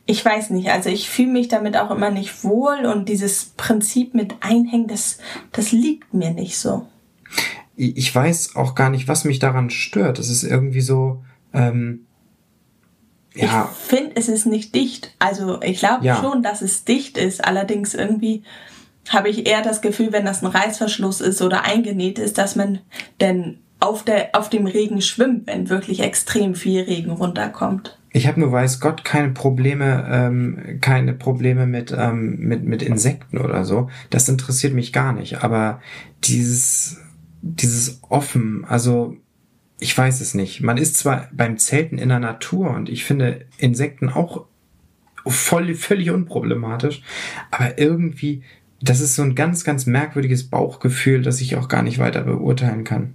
Ich 0.06 0.25
weiß 0.25 0.50
nicht, 0.50 0.70
also 0.70 0.90
ich 0.90 1.08
fühle 1.08 1.31
mich 1.31 1.46
damit 1.46 1.76
auch 1.76 1.93
immer 1.93 2.11
nicht 2.11 2.43
wohl 2.43 2.87
und 2.87 3.09
dieses 3.09 3.52
Prinzip 3.56 4.14
mit 4.14 4.35
Einhängen, 4.40 4.88
das, 4.88 5.18
das 5.52 5.71
liegt 5.71 6.12
mir 6.12 6.33
nicht 6.33 6.59
so 6.59 6.88
ich 7.76 8.14
weiß 8.14 8.57
auch 8.57 8.75
gar 8.75 8.91
nicht, 8.91 9.09
was 9.09 9.25
mich 9.25 9.38
daran 9.38 9.71
stört. 9.71 10.19
Es 10.19 10.31
ist 10.31 10.43
irgendwie 10.43 10.81
so, 10.81 11.23
ähm, 11.52 12.07
ja. 13.35 13.71
Ich 13.73 13.88
finde, 13.88 14.12
es 14.17 14.29
ist 14.29 14.47
nicht 14.47 14.75
dicht. 14.75 15.14
Also 15.19 15.61
ich 15.62 15.79
glaube 15.79 16.05
ja. 16.05 16.17
schon, 16.17 16.43
dass 16.43 16.62
es 16.62 16.85
dicht 16.85 17.17
ist. 17.17 17.45
Allerdings 17.45 17.95
irgendwie 17.95 18.43
habe 19.09 19.31
ich 19.31 19.47
eher 19.47 19.62
das 19.62 19.81
Gefühl, 19.81 20.12
wenn 20.12 20.25
das 20.25 20.43
ein 20.43 20.49
Reißverschluss 20.49 21.21
ist 21.21 21.43
oder 21.43 21.64
eingenäht 21.64 22.19
ist, 22.19 22.38
dass 22.38 22.57
man 22.57 22.81
denn 23.21 23.59
auf, 23.81 24.05
der, 24.05 24.31
auf 24.35 24.49
dem 24.49 24.67
Regen 24.67 25.00
schwimmt, 25.00 25.47
wenn 25.47 25.69
wirklich 25.69 26.00
extrem 26.00 26.55
viel 26.55 26.83
Regen 26.83 27.11
runterkommt. 27.11 27.99
Ich 28.14 28.26
habe 28.26 28.38
nur 28.38 28.52
weiß 28.52 28.79
Gott 28.81 29.05
keine 29.05 29.31
Probleme, 29.31 30.07
ähm, 30.09 30.79
keine 30.81 31.14
Probleme 31.14 31.67
mit, 31.67 31.95
ähm, 31.97 32.37
mit, 32.38 32.62
mit 32.62 32.83
Insekten 32.83 33.38
oder 33.38 33.64
so. 33.64 33.88
Das 34.11 34.29
interessiert 34.29 34.75
mich 34.75 34.93
gar 34.93 35.12
nicht. 35.14 35.43
Aber 35.43 35.81
dieses 36.23 37.00
dieses 37.42 38.00
offen, 38.08 38.64
also 38.64 39.16
ich 39.80 39.96
weiß 39.99 40.20
es 40.20 40.34
nicht. 40.34 40.61
Man 40.61 40.78
ist 40.78 40.96
zwar 40.96 41.28
beim 41.32 41.58
Zelten 41.58 41.99
in 41.99 42.08
der 42.08 42.20
Natur 42.20 42.70
und 42.70 42.88
ich 42.88 43.04
finde 43.04 43.46
Insekten 43.58 44.08
auch 44.08 44.46
voll, 45.26 45.75
völlig 45.75 46.11
unproblematisch, 46.11 47.02
aber 47.50 47.78
irgendwie, 47.78 48.42
das 48.80 49.00
ist 49.00 49.16
so 49.16 49.22
ein 49.22 49.34
ganz, 49.34 49.64
ganz 49.64 49.87
merkwürdiges 49.87 50.49
Bauchgefühl, 50.49 51.22
das 51.22 51.40
ich 51.40 51.56
auch 51.56 51.68
gar 51.68 51.82
nicht 51.82 51.99
weiter 51.99 52.22
beurteilen 52.22 52.84
kann. 52.84 53.14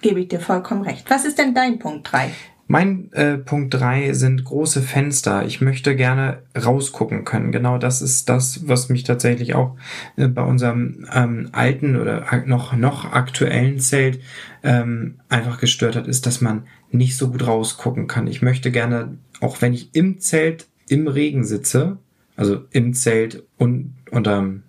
Gebe 0.00 0.20
ich 0.20 0.28
dir 0.28 0.40
vollkommen 0.40 0.82
recht. 0.82 1.10
Was 1.10 1.24
ist 1.24 1.38
denn 1.38 1.54
dein 1.54 1.80
Punkt 1.80 2.12
3? 2.12 2.30
Mein 2.70 3.10
äh, 3.14 3.38
Punkt 3.38 3.72
drei 3.72 4.12
sind 4.12 4.44
große 4.44 4.82
Fenster. 4.82 5.46
Ich 5.46 5.62
möchte 5.62 5.96
gerne 5.96 6.42
rausgucken 6.54 7.24
können. 7.24 7.50
Genau 7.50 7.78
das 7.78 8.02
ist 8.02 8.28
das, 8.28 8.68
was 8.68 8.90
mich 8.90 9.04
tatsächlich 9.04 9.54
auch 9.54 9.74
äh, 10.16 10.28
bei 10.28 10.42
unserem 10.42 11.06
ähm, 11.10 11.48
alten 11.52 11.96
oder 11.96 12.26
noch, 12.44 12.76
noch 12.76 13.10
aktuellen 13.10 13.80
Zelt 13.80 14.20
ähm, 14.62 15.14
einfach 15.30 15.58
gestört 15.58 15.96
hat, 15.96 16.06
ist, 16.06 16.26
dass 16.26 16.42
man 16.42 16.64
nicht 16.90 17.16
so 17.16 17.30
gut 17.30 17.46
rausgucken 17.46 18.06
kann. 18.06 18.26
Ich 18.26 18.42
möchte 18.42 18.70
gerne, 18.70 19.16
auch 19.40 19.62
wenn 19.62 19.72
ich 19.72 19.94
im 19.94 20.20
Zelt 20.20 20.66
im 20.88 21.08
Regen 21.08 21.44
sitze, 21.44 21.96
also 22.36 22.64
im 22.70 22.92
Zelt 22.92 23.44
und 23.56 23.94
unterm 24.10 24.62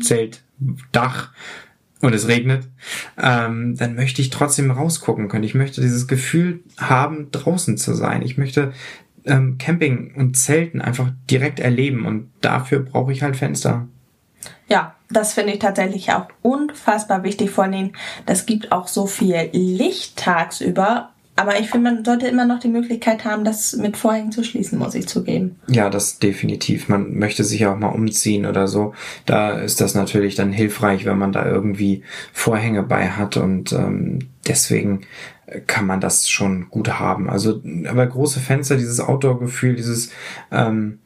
Zeltdach 0.00 1.32
und 2.02 2.12
es 2.14 2.28
regnet, 2.28 2.68
ähm, 3.16 3.76
dann 3.76 3.94
möchte 3.94 4.20
ich 4.20 4.30
trotzdem 4.30 4.70
rausgucken 4.70 5.28
können. 5.28 5.44
Ich 5.44 5.54
möchte 5.54 5.80
dieses 5.80 6.06
Gefühl 6.06 6.60
haben, 6.76 7.30
draußen 7.30 7.78
zu 7.78 7.94
sein. 7.94 8.22
Ich 8.22 8.36
möchte 8.36 8.72
ähm, 9.24 9.56
Camping 9.56 10.14
und 10.16 10.36
Zelten 10.36 10.82
einfach 10.82 11.10
direkt 11.30 11.60
erleben 11.60 12.04
und 12.04 12.30
dafür 12.40 12.80
brauche 12.80 13.12
ich 13.12 13.22
halt 13.22 13.36
Fenster. 13.36 13.86
Ja, 14.68 14.96
das 15.10 15.34
finde 15.34 15.52
ich 15.52 15.60
tatsächlich 15.60 16.12
auch 16.12 16.26
unfassbar 16.42 17.22
wichtig. 17.22 17.50
Vor 17.50 17.64
allem, 17.64 17.92
das 18.26 18.46
gibt 18.46 18.72
auch 18.72 18.88
so 18.88 19.06
viel 19.06 19.48
Licht 19.52 20.16
tagsüber. 20.16 21.11
Aber 21.34 21.58
ich 21.58 21.70
finde, 21.70 21.90
man 21.90 22.04
sollte 22.04 22.28
immer 22.28 22.44
noch 22.44 22.60
die 22.60 22.68
Möglichkeit 22.68 23.24
haben, 23.24 23.44
das 23.44 23.74
mit 23.76 23.96
Vorhängen 23.96 24.32
zu 24.32 24.44
schließen, 24.44 24.78
muss 24.78 24.94
ich 24.94 25.08
zugeben. 25.08 25.56
Ja, 25.66 25.88
das 25.88 26.18
definitiv. 26.18 26.88
Man 26.88 27.14
möchte 27.14 27.42
sich 27.42 27.66
auch 27.66 27.76
mal 27.76 27.88
umziehen 27.88 28.44
oder 28.44 28.68
so. 28.68 28.92
Da 29.24 29.52
ist 29.52 29.80
das 29.80 29.94
natürlich 29.94 30.34
dann 30.34 30.52
hilfreich, 30.52 31.06
wenn 31.06 31.18
man 31.18 31.32
da 31.32 31.46
irgendwie 31.46 32.02
Vorhänge 32.32 32.82
bei 32.82 33.08
hat 33.08 33.38
und 33.38 33.72
ähm, 33.72 34.18
deswegen 34.46 35.02
kann 35.66 35.86
man 35.86 36.00
das 36.00 36.28
schon 36.28 36.68
gut 36.70 36.88
haben. 36.98 37.28
Also, 37.28 37.62
aber 37.88 38.06
große 38.06 38.40
Fenster, 38.40 38.76
dieses 38.76 39.00
Outdoor-Gefühl, 39.00 39.74
dieses 39.74 40.10
ähm, 40.50 40.98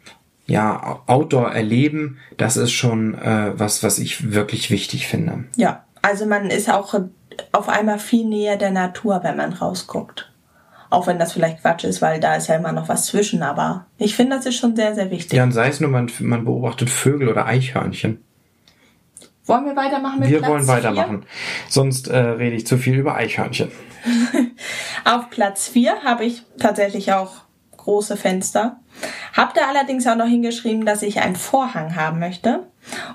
ja, 0.46 1.02
Outdoor 1.06 1.52
erleben, 1.52 2.18
das 2.36 2.56
ist 2.56 2.72
schon 2.72 3.14
äh, 3.14 3.52
was, 3.56 3.82
was 3.82 3.98
ich 3.98 4.32
wirklich 4.32 4.70
wichtig 4.70 5.06
finde. 5.06 5.44
Ja, 5.56 5.84
also 6.02 6.26
man 6.26 6.50
ist 6.50 6.70
auch 6.70 6.94
auf 7.52 7.68
einmal 7.68 7.98
viel 7.98 8.26
näher 8.26 8.56
der 8.56 8.70
Natur, 8.70 9.20
wenn 9.22 9.36
man 9.36 9.52
rausguckt. 9.52 10.30
Auch 10.88 11.06
wenn 11.06 11.18
das 11.18 11.32
vielleicht 11.32 11.62
Quatsch 11.62 11.84
ist, 11.84 12.00
weil 12.00 12.20
da 12.20 12.36
ist 12.36 12.46
ja 12.46 12.56
immer 12.56 12.72
noch 12.72 12.88
was 12.88 13.06
zwischen, 13.06 13.42
aber 13.42 13.86
ich 13.98 14.14
finde, 14.14 14.36
das 14.36 14.46
ist 14.46 14.56
schon 14.56 14.76
sehr, 14.76 14.94
sehr 14.94 15.10
wichtig. 15.10 15.32
Ja, 15.36 15.42
und 15.42 15.52
sei 15.52 15.68
es 15.68 15.80
nur, 15.80 15.90
man, 15.90 16.10
man 16.20 16.44
beobachtet 16.44 16.90
Vögel 16.90 17.28
oder 17.28 17.46
Eichhörnchen. 17.46 18.22
Wollen 19.46 19.64
wir 19.64 19.76
weitermachen 19.76 20.20
mit 20.20 20.28
Wir 20.28 20.38
Platz 20.38 20.50
wollen 20.50 20.66
weitermachen. 20.66 21.22
Vier? 21.22 21.28
Sonst 21.68 22.08
äh, 22.08 22.18
rede 22.18 22.56
ich 22.56 22.66
zu 22.66 22.78
viel 22.78 22.96
über 22.96 23.14
Eichhörnchen. 23.14 23.70
Auf 25.04 25.30
Platz 25.30 25.68
4 25.68 26.02
habe 26.04 26.24
ich 26.24 26.42
tatsächlich 26.58 27.12
auch 27.12 27.32
große 27.76 28.16
Fenster. 28.16 28.80
Hab 29.32 29.54
da 29.54 29.62
allerdings 29.68 30.06
auch 30.06 30.16
noch 30.16 30.26
hingeschrieben, 30.26 30.84
dass 30.84 31.02
ich 31.02 31.20
einen 31.20 31.36
Vorhang 31.36 31.94
haben 31.94 32.18
möchte. 32.18 32.66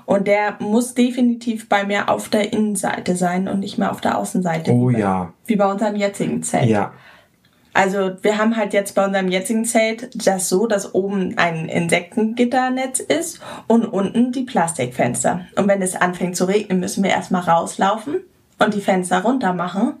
Und 0.04 0.26
der 0.26 0.56
muss 0.58 0.94
definitiv 0.94 1.68
bei 1.68 1.84
mir 1.84 2.08
auf 2.08 2.28
der 2.28 2.52
Innenseite 2.52 3.16
sein 3.16 3.48
und 3.48 3.60
nicht 3.60 3.78
mehr 3.78 3.90
auf 3.90 4.00
der 4.00 4.18
Außenseite. 4.18 4.72
Oh 4.72 4.88
wie 4.88 4.94
bei, 4.94 4.98
ja. 5.00 5.32
Wie 5.46 5.56
bei 5.56 5.70
unserem 5.70 5.96
jetzigen 5.96 6.42
Zelt. 6.42 6.68
Ja. 6.68 6.92
Also 7.74 8.12
wir 8.20 8.36
haben 8.36 8.56
halt 8.56 8.74
jetzt 8.74 8.94
bei 8.94 9.04
unserem 9.04 9.28
jetzigen 9.28 9.64
Zelt 9.64 10.10
das 10.26 10.48
so, 10.48 10.66
dass 10.66 10.94
oben 10.94 11.38
ein 11.38 11.68
Insektengitternetz 11.68 13.00
ist 13.00 13.40
und 13.66 13.86
unten 13.86 14.32
die 14.32 14.42
Plastikfenster. 14.42 15.46
Und 15.56 15.68
wenn 15.68 15.80
es 15.80 15.96
anfängt 15.96 16.36
zu 16.36 16.44
regnen, 16.44 16.80
müssen 16.80 17.02
wir 17.02 17.10
erstmal 17.10 17.42
rauslaufen 17.42 18.16
und 18.58 18.74
die 18.74 18.80
Fenster 18.80 19.22
runter 19.22 19.54
machen, 19.54 19.94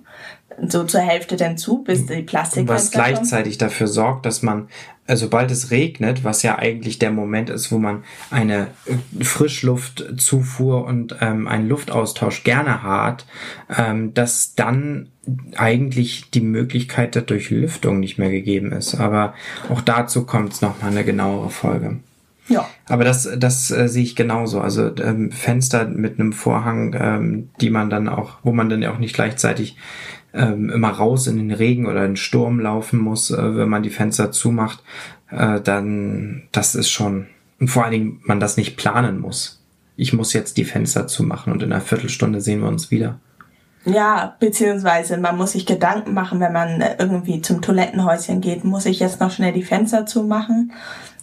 so 0.66 0.84
zur 0.84 1.00
Hälfte 1.00 1.36
denn 1.36 1.56
zu, 1.58 1.82
bis 1.82 2.06
die 2.06 2.22
Plastik. 2.22 2.68
Was 2.68 2.90
gleichzeitig 2.90 3.58
kommt. 3.58 3.70
dafür 3.70 3.86
sorgt, 3.86 4.26
dass 4.26 4.42
man, 4.42 4.68
äh, 5.06 5.16
sobald 5.16 5.50
es 5.50 5.70
regnet, 5.70 6.24
was 6.24 6.42
ja 6.42 6.58
eigentlich 6.58 6.98
der 6.98 7.10
Moment 7.10 7.50
ist, 7.50 7.72
wo 7.72 7.78
man 7.78 8.04
eine 8.30 8.68
äh, 8.86 9.24
Frischluftzufuhr 9.24 10.84
und 10.84 11.16
ähm, 11.20 11.46
einen 11.46 11.68
Luftaustausch 11.68 12.44
gerne 12.44 12.82
hat, 12.82 13.26
ähm, 13.76 14.14
dass 14.14 14.54
dann 14.54 15.08
eigentlich 15.56 16.30
die 16.30 16.40
Möglichkeit 16.40 17.14
der 17.14 17.22
Durchlüftung 17.22 18.00
nicht 18.00 18.18
mehr 18.18 18.30
gegeben 18.30 18.72
ist. 18.72 18.94
Aber 18.96 19.34
auch 19.70 19.80
dazu 19.80 20.26
kommt 20.26 20.52
es 20.52 20.60
nochmal 20.60 20.90
eine 20.90 21.04
genauere 21.04 21.50
Folge. 21.50 21.98
Ja. 22.48 22.68
Aber 22.88 23.04
das, 23.04 23.28
das 23.36 23.70
äh, 23.70 23.88
sehe 23.88 24.02
ich 24.02 24.16
genauso. 24.16 24.60
Also 24.60 24.94
ähm, 24.96 25.30
Fenster 25.30 25.86
mit 25.86 26.18
einem 26.18 26.32
Vorhang, 26.32 26.94
ähm, 26.98 27.50
die 27.60 27.70
man 27.70 27.88
dann 27.88 28.08
auch, 28.08 28.38
wo 28.42 28.52
man 28.52 28.68
dann 28.68 28.84
auch 28.84 28.98
nicht 28.98 29.14
gleichzeitig 29.14 29.76
ähm, 30.34 30.70
immer 30.70 30.90
raus 30.90 31.26
in 31.26 31.36
den 31.36 31.50
Regen 31.50 31.86
oder 31.86 32.04
in 32.04 32.12
den 32.12 32.16
Sturm 32.16 32.60
laufen 32.60 32.98
muss, 32.98 33.30
äh, 33.30 33.56
wenn 33.56 33.68
man 33.68 33.82
die 33.82 33.90
Fenster 33.90 34.32
zumacht, 34.32 34.82
äh, 35.30 35.60
dann 35.60 36.44
das 36.52 36.74
ist 36.74 36.90
schon 36.90 37.26
und 37.60 37.68
vor 37.68 37.84
allen 37.84 37.92
Dingen 37.92 38.20
man 38.24 38.40
das 38.40 38.56
nicht 38.56 38.76
planen 38.76 39.20
muss. 39.20 39.62
Ich 39.96 40.12
muss 40.12 40.32
jetzt 40.32 40.56
die 40.56 40.64
Fenster 40.64 41.06
zumachen 41.06 41.52
und 41.52 41.62
in 41.62 41.72
einer 41.72 41.82
Viertelstunde 41.82 42.40
sehen 42.40 42.60
wir 42.60 42.68
uns 42.68 42.90
wieder. 42.90 43.20
Ja, 43.84 44.36
beziehungsweise 44.38 45.18
man 45.18 45.36
muss 45.36 45.52
sich 45.52 45.66
Gedanken 45.66 46.14
machen, 46.14 46.40
wenn 46.40 46.52
man 46.52 46.80
äh, 46.80 46.96
irgendwie 46.98 47.42
zum 47.42 47.62
Toilettenhäuschen 47.62 48.40
geht, 48.40 48.64
muss 48.64 48.86
ich 48.86 49.00
jetzt 49.00 49.20
noch 49.20 49.30
schnell 49.30 49.52
die 49.52 49.64
Fenster 49.64 50.06
zumachen 50.06 50.72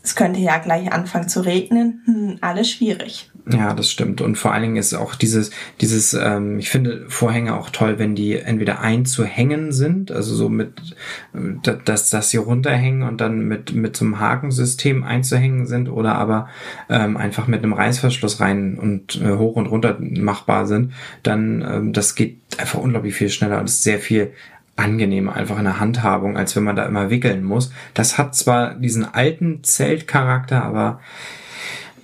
es 0.04 0.16
könnte 0.16 0.40
ja 0.40 0.58
gleich 0.58 0.92
anfangen 0.92 1.30
zu 1.30 1.42
regnen. 1.42 2.02
Hm, 2.06 2.38
alles 2.42 2.70
schwierig. 2.70 3.30
Ja, 3.58 3.74
das 3.74 3.90
stimmt. 3.90 4.22
Und 4.22 4.38
vor 4.38 4.54
allen 4.54 4.62
Dingen 4.64 4.76
ist 4.76 4.94
auch 4.94 5.16
dieses, 5.16 5.52
dieses, 5.82 6.14
ähm, 6.14 6.60
ich 6.60 6.70
finde 6.70 7.06
Vorhänge 7.08 7.56
auch 7.56 7.70
toll, 7.70 7.98
wenn 7.98 8.16
die 8.16 8.36
entweder 8.38 8.82
einzuhängen 8.82 9.72
sind, 9.72 10.12
also 10.12 10.36
so 10.36 10.50
mit, 10.50 10.96
äh, 11.34 11.74
dass, 11.86 12.10
dass 12.10 12.30
sie 12.30 12.38
runterhängen 12.38 13.04
und 13.04 13.22
dann 13.22 13.40
mit, 13.40 13.74
mit 13.74 13.98
so 13.98 14.06
einem 14.06 14.20
Hakensystem 14.20 15.04
einzuhängen 15.04 15.66
sind 15.66 15.90
oder 15.90 16.16
aber 16.16 16.50
ähm, 16.90 17.18
einfach 17.18 17.48
mit 17.48 17.64
einem 17.64 17.74
Reißverschluss 17.74 18.40
rein 18.40 18.78
und 18.78 19.20
äh, 19.22 19.38
hoch 19.38 19.56
und 19.56 19.68
runter 19.68 19.98
machbar 20.00 20.68
sind, 20.68 20.94
dann 21.24 21.66
ähm, 21.68 21.94
das 21.94 22.16
geht 22.16 22.38
einfach 22.58 22.80
unglaublich 22.80 23.16
viel 23.16 23.30
schneller 23.30 23.60
und 23.60 23.66
ist 23.66 23.84
sehr 23.84 24.00
viel 24.00 24.32
angenehmer 24.80 25.36
einfach 25.36 25.58
in 25.58 25.66
der 25.66 25.80
Handhabung, 25.80 26.38
als 26.38 26.56
wenn 26.56 26.64
man 26.64 26.76
da 26.76 26.86
immer 26.86 27.10
wickeln 27.10 27.44
muss. 27.44 27.72
Das 27.94 28.18
hat 28.18 28.36
zwar 28.36 28.76
diesen 28.76 29.06
alten 29.06 29.64
Zeltcharakter, 29.64 30.64
aber 30.64 31.02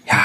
ja, 0.08 0.22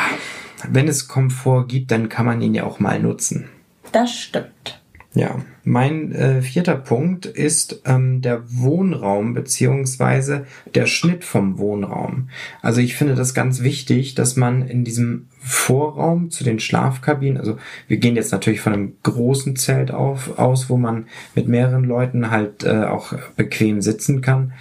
wenn 0.68 0.88
es 0.88 1.08
Komfort 1.08 1.66
gibt, 1.68 1.90
dann 1.90 2.08
kann 2.08 2.26
man 2.26 2.40
ihn 2.40 2.54
ja 2.54 2.64
auch 2.64 2.80
mal 2.80 3.00
nutzen. 3.00 3.48
Das 3.92 4.12
stimmt. 4.12 4.80
Ja, 5.12 5.40
mein 5.64 6.12
äh, 6.12 6.40
vierter 6.40 6.76
Punkt 6.76 7.26
ist 7.26 7.82
ähm, 7.84 8.22
der 8.22 8.42
Wohnraum 8.46 9.34
beziehungsweise 9.34 10.46
der 10.76 10.86
Schnitt 10.86 11.24
vom 11.24 11.58
Wohnraum. 11.58 12.28
Also 12.62 12.80
ich 12.80 12.94
finde 12.94 13.16
das 13.16 13.34
ganz 13.34 13.60
wichtig, 13.60 14.14
dass 14.14 14.36
man 14.36 14.62
in 14.68 14.84
diesem 14.84 15.26
Vorraum 15.40 16.30
zu 16.30 16.44
den 16.44 16.60
Schlafkabinen, 16.60 17.38
also 17.38 17.58
wir 17.88 17.96
gehen 17.96 18.14
jetzt 18.14 18.30
natürlich 18.30 18.60
von 18.60 18.72
einem 18.72 18.92
großen 19.02 19.56
Zelt 19.56 19.90
auf, 19.90 20.38
aus, 20.38 20.70
wo 20.70 20.76
man 20.76 21.06
mit 21.34 21.48
mehreren 21.48 21.84
Leuten 21.84 22.30
halt 22.30 22.62
äh, 22.62 22.84
auch 22.84 23.12
bequem 23.36 23.82
sitzen 23.82 24.20
kann, 24.20 24.52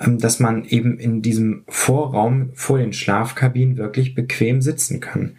ähm, 0.00 0.18
dass 0.18 0.40
man 0.40 0.64
eben 0.64 0.98
in 0.98 1.20
diesem 1.20 1.64
Vorraum 1.68 2.48
vor 2.54 2.78
den 2.78 2.94
Schlafkabinen 2.94 3.76
wirklich 3.76 4.14
bequem 4.14 4.62
sitzen 4.62 5.00
kann. 5.00 5.32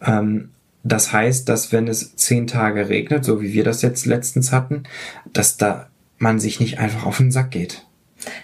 Ähm, 0.00 0.51
das 0.84 1.12
heißt, 1.12 1.48
dass 1.48 1.72
wenn 1.72 1.88
es 1.88 2.16
zehn 2.16 2.46
Tage 2.46 2.88
regnet, 2.88 3.24
so 3.24 3.40
wie 3.40 3.52
wir 3.52 3.64
das 3.64 3.82
jetzt 3.82 4.06
letztens 4.06 4.52
hatten, 4.52 4.84
dass 5.32 5.56
da 5.56 5.88
man 6.18 6.40
sich 6.40 6.60
nicht 6.60 6.78
einfach 6.78 7.06
auf 7.06 7.18
den 7.18 7.32
Sack 7.32 7.50
geht. 7.50 7.86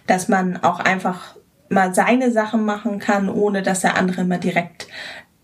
Dass 0.06 0.28
man 0.28 0.56
auch 0.56 0.80
einfach 0.80 1.36
mal 1.68 1.94
seine 1.94 2.32
Sachen 2.32 2.64
machen 2.64 2.98
kann, 2.98 3.28
ohne 3.28 3.62
dass 3.62 3.80
der 3.80 3.96
andere 3.96 4.22
immer 4.22 4.38
direkt 4.38 4.88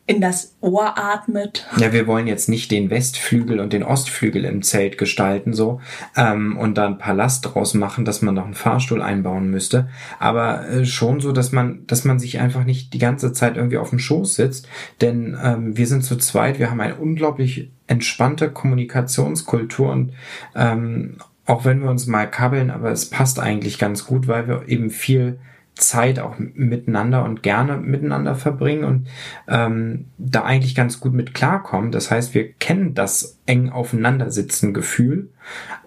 in 0.06 0.20
das 0.20 0.54
Ohr 0.60 0.98
atmet. 0.98 1.66
Ja, 1.78 1.92
wir 1.94 2.06
wollen 2.06 2.26
jetzt 2.26 2.48
nicht 2.48 2.70
den 2.70 2.90
Westflügel 2.90 3.58
und 3.58 3.72
den 3.72 3.82
Ostflügel 3.82 4.44
im 4.44 4.62
Zelt 4.62 4.98
gestalten 4.98 5.54
so 5.54 5.80
ähm, 6.14 6.58
und 6.58 6.76
da 6.76 6.86
ein 6.86 6.98
Palast 6.98 7.46
draus 7.46 7.72
machen, 7.72 8.04
dass 8.04 8.20
man 8.20 8.34
noch 8.34 8.44
einen 8.44 8.54
Fahrstuhl 8.54 9.00
einbauen 9.00 9.50
müsste. 9.50 9.88
Aber 10.18 10.68
äh, 10.68 10.84
schon 10.84 11.20
so, 11.20 11.32
dass 11.32 11.52
man, 11.52 11.86
dass 11.86 12.04
man 12.04 12.18
sich 12.18 12.38
einfach 12.38 12.64
nicht 12.64 12.92
die 12.92 12.98
ganze 12.98 13.32
Zeit 13.32 13.56
irgendwie 13.56 13.78
auf 13.78 13.90
dem 13.90 13.98
Schoß 13.98 14.34
sitzt, 14.34 14.68
denn 15.00 15.38
ähm, 15.42 15.76
wir 15.76 15.86
sind 15.86 16.04
zu 16.04 16.16
zweit, 16.16 16.58
wir 16.58 16.70
haben 16.70 16.80
eine 16.80 16.96
unglaublich 16.96 17.70
entspannte 17.86 18.50
Kommunikationskultur 18.50 19.90
und 19.90 20.12
ähm, 20.54 21.16
auch 21.46 21.64
wenn 21.64 21.82
wir 21.82 21.90
uns 21.90 22.06
mal 22.06 22.30
kabbeln, 22.30 22.70
aber 22.70 22.90
es 22.90 23.08
passt 23.08 23.38
eigentlich 23.38 23.78
ganz 23.78 24.06
gut, 24.06 24.28
weil 24.28 24.48
wir 24.48 24.68
eben 24.68 24.90
viel 24.90 25.38
Zeit 25.74 26.20
auch 26.20 26.36
miteinander 26.38 27.24
und 27.24 27.42
gerne 27.42 27.76
miteinander 27.78 28.36
verbringen 28.36 28.84
und 28.84 29.08
ähm, 29.48 30.06
da 30.18 30.42
eigentlich 30.44 30.74
ganz 30.74 31.00
gut 31.00 31.12
mit 31.12 31.34
klarkommen. 31.34 31.90
Das 31.90 32.10
heißt, 32.10 32.34
wir 32.34 32.52
kennen 32.52 32.94
das 32.94 33.40
eng 33.46 33.70
aufeinandersitzen 33.70 34.72
Gefühl, 34.72 35.30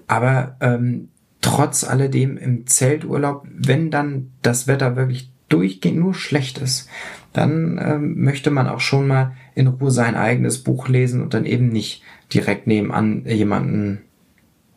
aber 0.07 0.57
ähm, 0.59 1.09
trotz 1.41 1.83
alledem 1.83 2.37
im 2.37 2.67
Zelturlaub, 2.67 3.47
wenn 3.49 3.89
dann 3.89 4.31
das 4.41 4.67
Wetter 4.67 4.95
wirklich 4.95 5.31
durchgehend 5.49 5.99
nur 5.99 6.13
schlecht 6.13 6.57
ist, 6.57 6.89
dann 7.31 7.79
ähm, 7.81 8.21
möchte 8.21 8.51
man 8.51 8.67
auch 8.67 8.81
schon 8.81 9.07
mal 9.07 9.35
in 9.55 9.67
Ruhe 9.67 9.91
sein 9.91 10.15
eigenes 10.15 10.63
Buch 10.63 10.87
lesen 10.89 11.21
und 11.21 11.33
dann 11.33 11.45
eben 11.45 11.69
nicht 11.69 12.03
direkt 12.33 12.67
nebenan 12.67 13.25
jemanden 13.25 14.01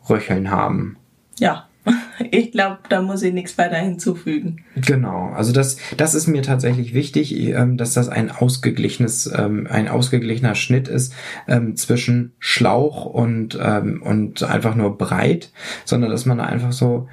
röcheln 0.09 0.51
haben. 0.51 0.97
Ja, 1.37 1.67
ich 2.31 2.51
glaube, 2.51 2.79
da 2.89 3.01
muss 3.01 3.23
ich 3.23 3.33
nichts 3.33 3.57
weiter 3.57 3.77
hinzufügen. 3.77 4.63
Genau, 4.75 5.29
also 5.29 5.51
das, 5.51 5.77
das 5.97 6.13
ist 6.13 6.27
mir 6.27 6.43
tatsächlich 6.43 6.93
wichtig, 6.93 7.35
ähm, 7.35 7.77
dass 7.77 7.93
das 7.93 8.09
ein 8.09 8.31
ausgeglichenes, 8.31 9.31
ähm, 9.35 9.67
ein 9.69 9.87
ausgeglichener 9.87 10.55
Schnitt 10.55 10.87
ist 10.87 11.13
ähm, 11.47 11.75
zwischen 11.75 12.33
Schlauch 12.39 13.05
und, 13.05 13.55
und 13.55 14.43
einfach 14.43 14.75
nur 14.75 14.97
breit, 14.97 15.51
sondern 15.85 16.09
dass 16.09 16.25
man 16.25 16.37
da 16.37 16.45
einfach 16.45 16.71
so 16.71 17.07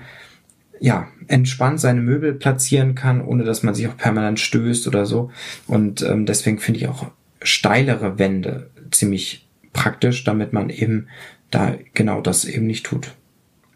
ja, 0.81 1.09
entspannt 1.27 1.81
seine 1.81 2.01
Möbel 2.01 2.33
platzieren 2.35 2.95
kann, 2.95 3.21
ohne 3.21 3.45
dass 3.45 3.63
man 3.63 3.75
sich 3.75 3.89
auch 3.89 3.97
permanent 3.97 4.39
stößt 4.41 4.87
oder 4.87 5.07
so. 5.07 5.31
Und 5.67 6.05
deswegen 6.07 6.59
finde 6.59 6.81
ich 6.81 6.89
auch 6.89 7.11
steilere 7.43 8.19
Wände 8.19 8.71
ziemlich 8.91 9.49
praktisch, 9.73 10.25
damit 10.25 10.53
man 10.53 10.71
eben 10.71 11.09
da 11.51 11.75
genau 11.95 12.21
das 12.21 12.45
eben 12.45 12.67
nicht 12.67 12.87
tut. 12.87 13.15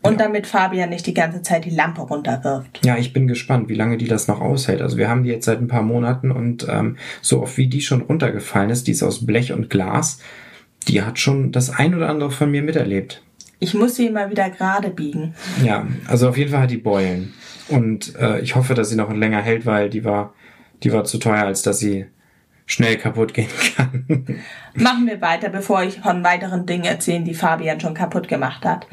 Und 0.03 0.13
ja. 0.13 0.19
damit 0.19 0.47
Fabian 0.47 0.91
nicht 0.91 1.07
die 1.07 1.15
ganze 1.15 1.43
Zeit 1.43 1.65
die 1.65 1.71
Lampe 1.71 2.03
runterwirft. 2.03 2.85
Ja, 2.85 2.97
ich 2.97 3.13
bin 3.13 3.29
gespannt, 3.29 3.69
wie 3.69 3.75
lange 3.75 3.99
die 3.99 4.09
das 4.09 4.27
noch 4.27 4.41
aushält. 4.41 4.83
Also 4.83 4.97
wir 4.97 5.09
haben 5.09 5.23
die 5.23 5.31
jetzt 5.31 5.45
seit 5.45 5.61
ein 5.61 5.69
paar 5.69 5.83
Monaten 5.83 6.33
und 6.33 6.67
ähm, 6.69 6.97
so 7.21 7.43
oft 7.43 7.57
wie 7.57 7.69
die 7.69 7.81
schon 7.81 8.03
runtergefallen 8.03 8.71
ist, 8.71 8.89
die 8.89 8.93
ist 8.93 9.03
aus 9.03 9.25
Blech 9.25 9.53
und 9.53 9.71
Glas, 9.71 10.19
die 10.89 11.03
hat 11.03 11.19
schon 11.19 11.53
das 11.53 11.71
ein 11.71 11.95
oder 11.95 12.09
andere 12.09 12.31
von 12.31 12.51
mir 12.51 12.63
miterlebt. 12.63 13.23
Ich 13.61 13.75
muss 13.75 13.95
sie 13.95 14.07
immer 14.07 14.29
wieder 14.29 14.51
gerade 14.51 14.91
biegen. 14.91 15.35
Ja, 15.63 15.87
also 16.09 16.29
auf 16.29 16.37
jeden 16.37 16.51
Fall 16.51 16.63
hat 16.63 16.73
die 16.73 16.79
Beulen. 16.79 17.33
Und 17.69 18.17
äh, 18.17 18.41
ich 18.41 18.57
hoffe, 18.57 18.75
dass 18.75 18.91
sie 18.91 18.97
noch 18.97 19.13
länger 19.15 19.41
hält, 19.41 19.67
weil 19.67 19.89
die 19.89 20.05
war, 20.05 20.35
die 20.83 20.93
war 20.93 21.05
zu 21.05 21.19
teuer, 21.19 21.45
als 21.45 21.63
dass 21.63 21.79
sie 21.79 22.07
schnell 22.67 22.97
kaputt 22.97 23.35
gehen 23.35 23.49
kann. 23.77 24.25
Machen 24.75 25.07
wir 25.07 25.21
weiter, 25.21 25.49
bevor 25.49 25.85
ich 25.85 26.01
von 26.01 26.25
weiteren 26.25 26.67
Dingen 26.67 26.85
erzähle, 26.85 27.23
die 27.23 27.35
Fabian 27.35 27.79
schon 27.79 27.95
kaputt 27.95 28.27
gemacht 28.27 28.65
hat. 28.65 28.87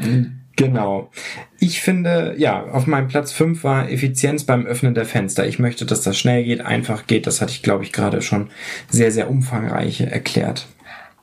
Genau. 0.60 1.10
Ich 1.58 1.80
finde, 1.80 2.36
ja, 2.38 2.66
auf 2.66 2.86
meinem 2.86 3.08
Platz 3.08 3.32
5 3.32 3.64
war 3.64 3.90
Effizienz 3.90 4.44
beim 4.44 4.66
Öffnen 4.66 4.94
der 4.94 5.06
Fenster. 5.06 5.48
Ich 5.48 5.58
möchte, 5.58 5.86
dass 5.86 6.02
das 6.02 6.20
schnell 6.20 6.44
geht, 6.44 6.60
einfach 6.60 7.08
geht. 7.08 7.28
Das 7.28 7.40
hatte 7.40 7.54
ich, 7.54 7.64
glaube 7.64 7.86
ich, 7.86 7.94
gerade 7.94 8.22
schon 8.22 8.50
sehr, 8.90 9.14
sehr 9.14 9.30
umfangreich 9.30 10.02
erklärt. 10.02 10.68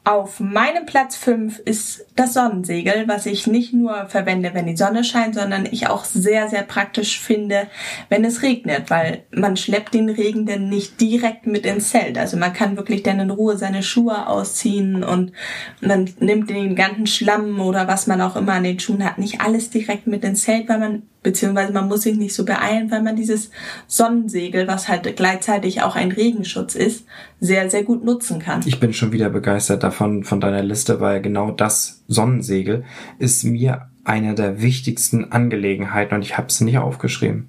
Auf 0.04 0.40
meinem 0.40 0.86
Platz 0.86 1.16
5 1.16 1.58
ist 1.58 2.05
das 2.16 2.34
Sonnensegel, 2.34 3.06
was 3.06 3.26
ich 3.26 3.46
nicht 3.46 3.72
nur 3.72 4.06
verwende, 4.06 4.52
wenn 4.54 4.66
die 4.66 4.76
Sonne 4.76 5.04
scheint, 5.04 5.34
sondern 5.34 5.66
ich 5.70 5.88
auch 5.88 6.04
sehr, 6.04 6.48
sehr 6.48 6.62
praktisch 6.62 7.20
finde, 7.20 7.68
wenn 8.08 8.24
es 8.24 8.42
regnet, 8.42 8.90
weil 8.90 9.24
man 9.30 9.56
schleppt 9.56 9.94
den 9.94 10.08
Regen 10.08 10.46
dann 10.46 10.68
nicht 10.68 11.00
direkt 11.00 11.46
mit 11.46 11.66
ins 11.66 11.90
Zelt. 11.90 12.18
Also 12.18 12.36
man 12.36 12.52
kann 12.52 12.76
wirklich 12.76 13.02
dann 13.02 13.20
in 13.20 13.30
Ruhe 13.30 13.56
seine 13.58 13.82
Schuhe 13.82 14.26
ausziehen 14.26 15.04
und 15.04 15.32
man 15.80 16.10
nimmt 16.18 16.50
den 16.50 16.74
ganzen 16.74 17.06
Schlamm 17.06 17.60
oder 17.60 17.86
was 17.86 18.06
man 18.06 18.20
auch 18.20 18.36
immer 18.36 18.54
an 18.54 18.64
den 18.64 18.80
Schuhen 18.80 19.04
hat, 19.04 19.18
nicht 19.18 19.40
alles 19.40 19.70
direkt 19.70 20.06
mit 20.06 20.24
ins 20.24 20.42
Zelt, 20.42 20.68
weil 20.68 20.78
man 20.78 21.02
beziehungsweise 21.26 21.72
man 21.72 21.88
muss 21.88 22.02
sich 22.02 22.16
nicht 22.16 22.36
so 22.36 22.44
beeilen, 22.44 22.88
weil 22.92 23.02
man 23.02 23.16
dieses 23.16 23.50
Sonnensegel, 23.88 24.68
was 24.68 24.86
halt 24.86 25.16
gleichzeitig 25.16 25.82
auch 25.82 25.96
ein 25.96 26.12
Regenschutz 26.12 26.76
ist, 26.76 27.04
sehr, 27.40 27.68
sehr 27.68 27.82
gut 27.82 28.04
nutzen 28.04 28.38
kann. 28.38 28.62
Ich 28.64 28.78
bin 28.78 28.92
schon 28.92 29.10
wieder 29.10 29.28
begeistert 29.28 29.82
davon, 29.82 30.22
von 30.22 30.40
deiner 30.40 30.62
Liste, 30.62 31.00
weil 31.00 31.20
genau 31.20 31.50
das 31.50 32.04
Sonnensegel 32.08 32.84
ist 33.18 33.44
mir 33.44 33.90
eine 34.04 34.34
der 34.34 34.62
wichtigsten 34.62 35.32
Angelegenheiten 35.32 36.14
und 36.14 36.22
ich 36.22 36.36
habe 36.38 36.48
es 36.48 36.60
nicht 36.60 36.78
aufgeschrieben. 36.78 37.48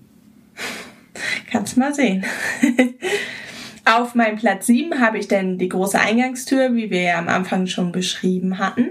Kannst 1.51 1.77
mal 1.77 1.93
sehen. 1.93 2.25
Auf 3.85 4.15
meinem 4.15 4.37
Platz 4.37 4.67
7 4.67 4.99
habe 4.99 5.17
ich 5.17 5.27
dann 5.29 5.57
die 5.57 5.69
große 5.69 5.99
Eingangstür, 5.99 6.75
wie 6.75 6.89
wir 6.89 7.01
ja 7.01 7.19
am 7.19 7.29
Anfang 7.29 7.67
schon 7.67 7.93
beschrieben 7.93 8.57
hatten. 8.57 8.89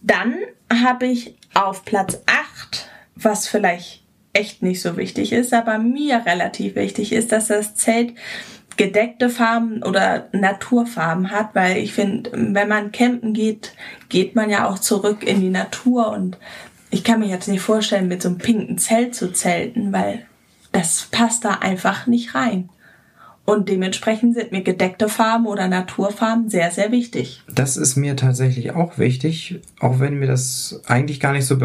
Dann 0.00 0.36
habe 0.72 1.06
ich 1.06 1.34
auf 1.52 1.84
Platz 1.84 2.22
8 2.24 2.90
was 3.24 3.48
vielleicht 3.48 4.02
echt 4.32 4.62
nicht 4.62 4.80
so 4.80 4.96
wichtig 4.96 5.32
ist, 5.32 5.52
aber 5.52 5.78
mir 5.78 6.24
relativ 6.24 6.76
wichtig 6.76 7.12
ist, 7.12 7.32
dass 7.32 7.48
das 7.48 7.74
Zelt 7.74 8.14
gedeckte 8.80 9.28
Farben 9.28 9.82
oder 9.82 10.30
Naturfarben 10.32 11.30
hat, 11.30 11.54
weil 11.54 11.76
ich 11.76 11.92
finde, 11.92 12.30
wenn 12.32 12.66
man 12.66 12.92
campen 12.92 13.34
geht, 13.34 13.74
geht 14.08 14.34
man 14.34 14.48
ja 14.48 14.66
auch 14.66 14.78
zurück 14.78 15.22
in 15.22 15.38
die 15.42 15.50
Natur 15.50 16.12
und 16.12 16.38
ich 16.90 17.04
kann 17.04 17.20
mir 17.20 17.28
jetzt 17.28 17.46
nicht 17.46 17.60
vorstellen, 17.60 18.08
mit 18.08 18.22
so 18.22 18.30
einem 18.30 18.38
pinken 18.38 18.78
Zelt 18.78 19.14
zu 19.14 19.34
zelten, 19.34 19.92
weil 19.92 20.24
das 20.72 21.08
passt 21.10 21.44
da 21.44 21.58
einfach 21.60 22.06
nicht 22.06 22.34
rein. 22.34 22.70
Und 23.44 23.68
dementsprechend 23.68 24.34
sind 24.34 24.50
mir 24.50 24.62
gedeckte 24.62 25.10
Farben 25.10 25.46
oder 25.46 25.68
Naturfarben 25.68 26.48
sehr, 26.48 26.70
sehr 26.70 26.90
wichtig. 26.90 27.42
Das 27.54 27.76
ist 27.76 27.96
mir 27.96 28.16
tatsächlich 28.16 28.70
auch 28.70 28.96
wichtig, 28.96 29.60
auch 29.78 30.00
wenn 30.00 30.14
mir 30.14 30.26
das 30.26 30.80
eigentlich 30.86 31.20
gar 31.20 31.32
nicht 31.34 31.44
so 31.44 31.58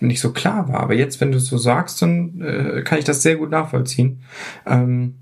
nicht 0.00 0.20
so 0.20 0.32
klar 0.32 0.66
war. 0.70 0.80
Aber 0.80 0.94
jetzt, 0.94 1.20
wenn 1.20 1.30
du 1.30 1.36
es 1.36 1.46
so 1.46 1.58
sagst, 1.58 2.00
dann 2.00 2.40
äh, 2.40 2.82
kann 2.84 2.98
ich 2.98 3.04
das 3.04 3.20
sehr 3.20 3.36
gut 3.36 3.50
nachvollziehen. 3.50 4.22
Ähm, 4.66 5.16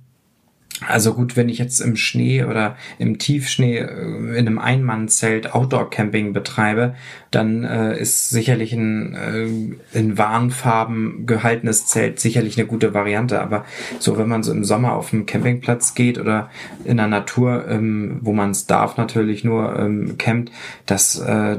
also 0.88 1.14
gut, 1.14 1.36
wenn 1.36 1.48
ich 1.48 1.58
jetzt 1.58 1.80
im 1.80 1.96
Schnee 1.96 2.44
oder 2.44 2.76
im 2.98 3.18
Tiefschnee 3.18 3.78
äh, 3.78 4.36
in 4.36 4.46
einem 4.46 4.58
Einmannzelt 4.58 5.54
Outdoor-Camping 5.54 6.32
betreibe, 6.32 6.94
dann 7.30 7.64
äh, 7.64 7.98
ist 7.98 8.30
sicherlich 8.30 8.72
ein 8.72 9.14
äh, 9.14 9.98
in 9.98 10.18
Warnfarben 10.18 11.26
gehaltenes 11.26 11.86
Zelt 11.86 12.20
sicherlich 12.20 12.58
eine 12.58 12.66
gute 12.66 12.94
Variante. 12.94 13.40
Aber 13.40 13.64
so, 13.98 14.18
wenn 14.18 14.28
man 14.28 14.42
so 14.42 14.52
im 14.52 14.64
Sommer 14.64 14.94
auf 14.94 15.12
einem 15.12 15.26
Campingplatz 15.26 15.94
geht 15.94 16.18
oder 16.18 16.50
in 16.84 16.96
der 16.96 17.08
Natur, 17.08 17.68
ähm, 17.68 18.18
wo 18.22 18.32
man 18.32 18.50
es 18.50 18.66
darf, 18.66 18.96
natürlich 18.96 19.44
nur 19.44 19.78
ähm, 19.78 20.16
campt, 20.18 20.50
das 20.86 21.18
äh, 21.20 21.58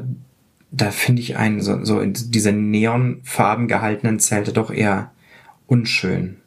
da 0.76 0.90
finde 0.90 1.22
ich 1.22 1.38
einen 1.38 1.62
so, 1.62 1.86
so 1.86 2.00
in 2.00 2.14
diese 2.14 2.52
neonfarben 2.52 3.68
gehaltenen 3.68 4.20
Zelte 4.20 4.54
doch 4.54 4.72
eher 4.72 5.12
unschön. 5.68 6.38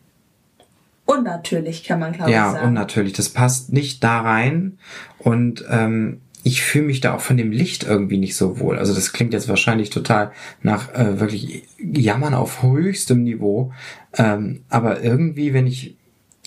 Unnatürlich 1.06 1.84
kann 1.84 2.00
man 2.00 2.12
glaube 2.12 2.30
ja, 2.30 2.46
ich 2.46 2.52
sagen. 2.52 2.62
Ja, 2.62 2.68
unnatürlich. 2.68 3.12
Das 3.14 3.30
passt 3.30 3.72
nicht 3.72 4.04
da 4.04 4.20
rein 4.20 4.78
und 5.18 5.64
ähm, 5.70 6.20
ich 6.42 6.62
fühle 6.62 6.86
mich 6.86 7.00
da 7.00 7.14
auch 7.14 7.20
von 7.20 7.36
dem 7.36 7.50
Licht 7.50 7.82
irgendwie 7.82 8.18
nicht 8.18 8.36
so 8.36 8.60
wohl. 8.60 8.78
Also 8.78 8.94
das 8.94 9.12
klingt 9.12 9.32
jetzt 9.32 9.48
wahrscheinlich 9.48 9.90
total 9.90 10.30
nach 10.62 10.94
äh, 10.94 11.18
wirklich 11.18 11.64
Jammern 11.78 12.34
auf 12.34 12.62
höchstem 12.62 13.24
Niveau. 13.24 13.72
Ähm, 14.16 14.62
aber 14.68 15.02
irgendwie, 15.02 15.52
wenn 15.54 15.66
ich 15.66 15.96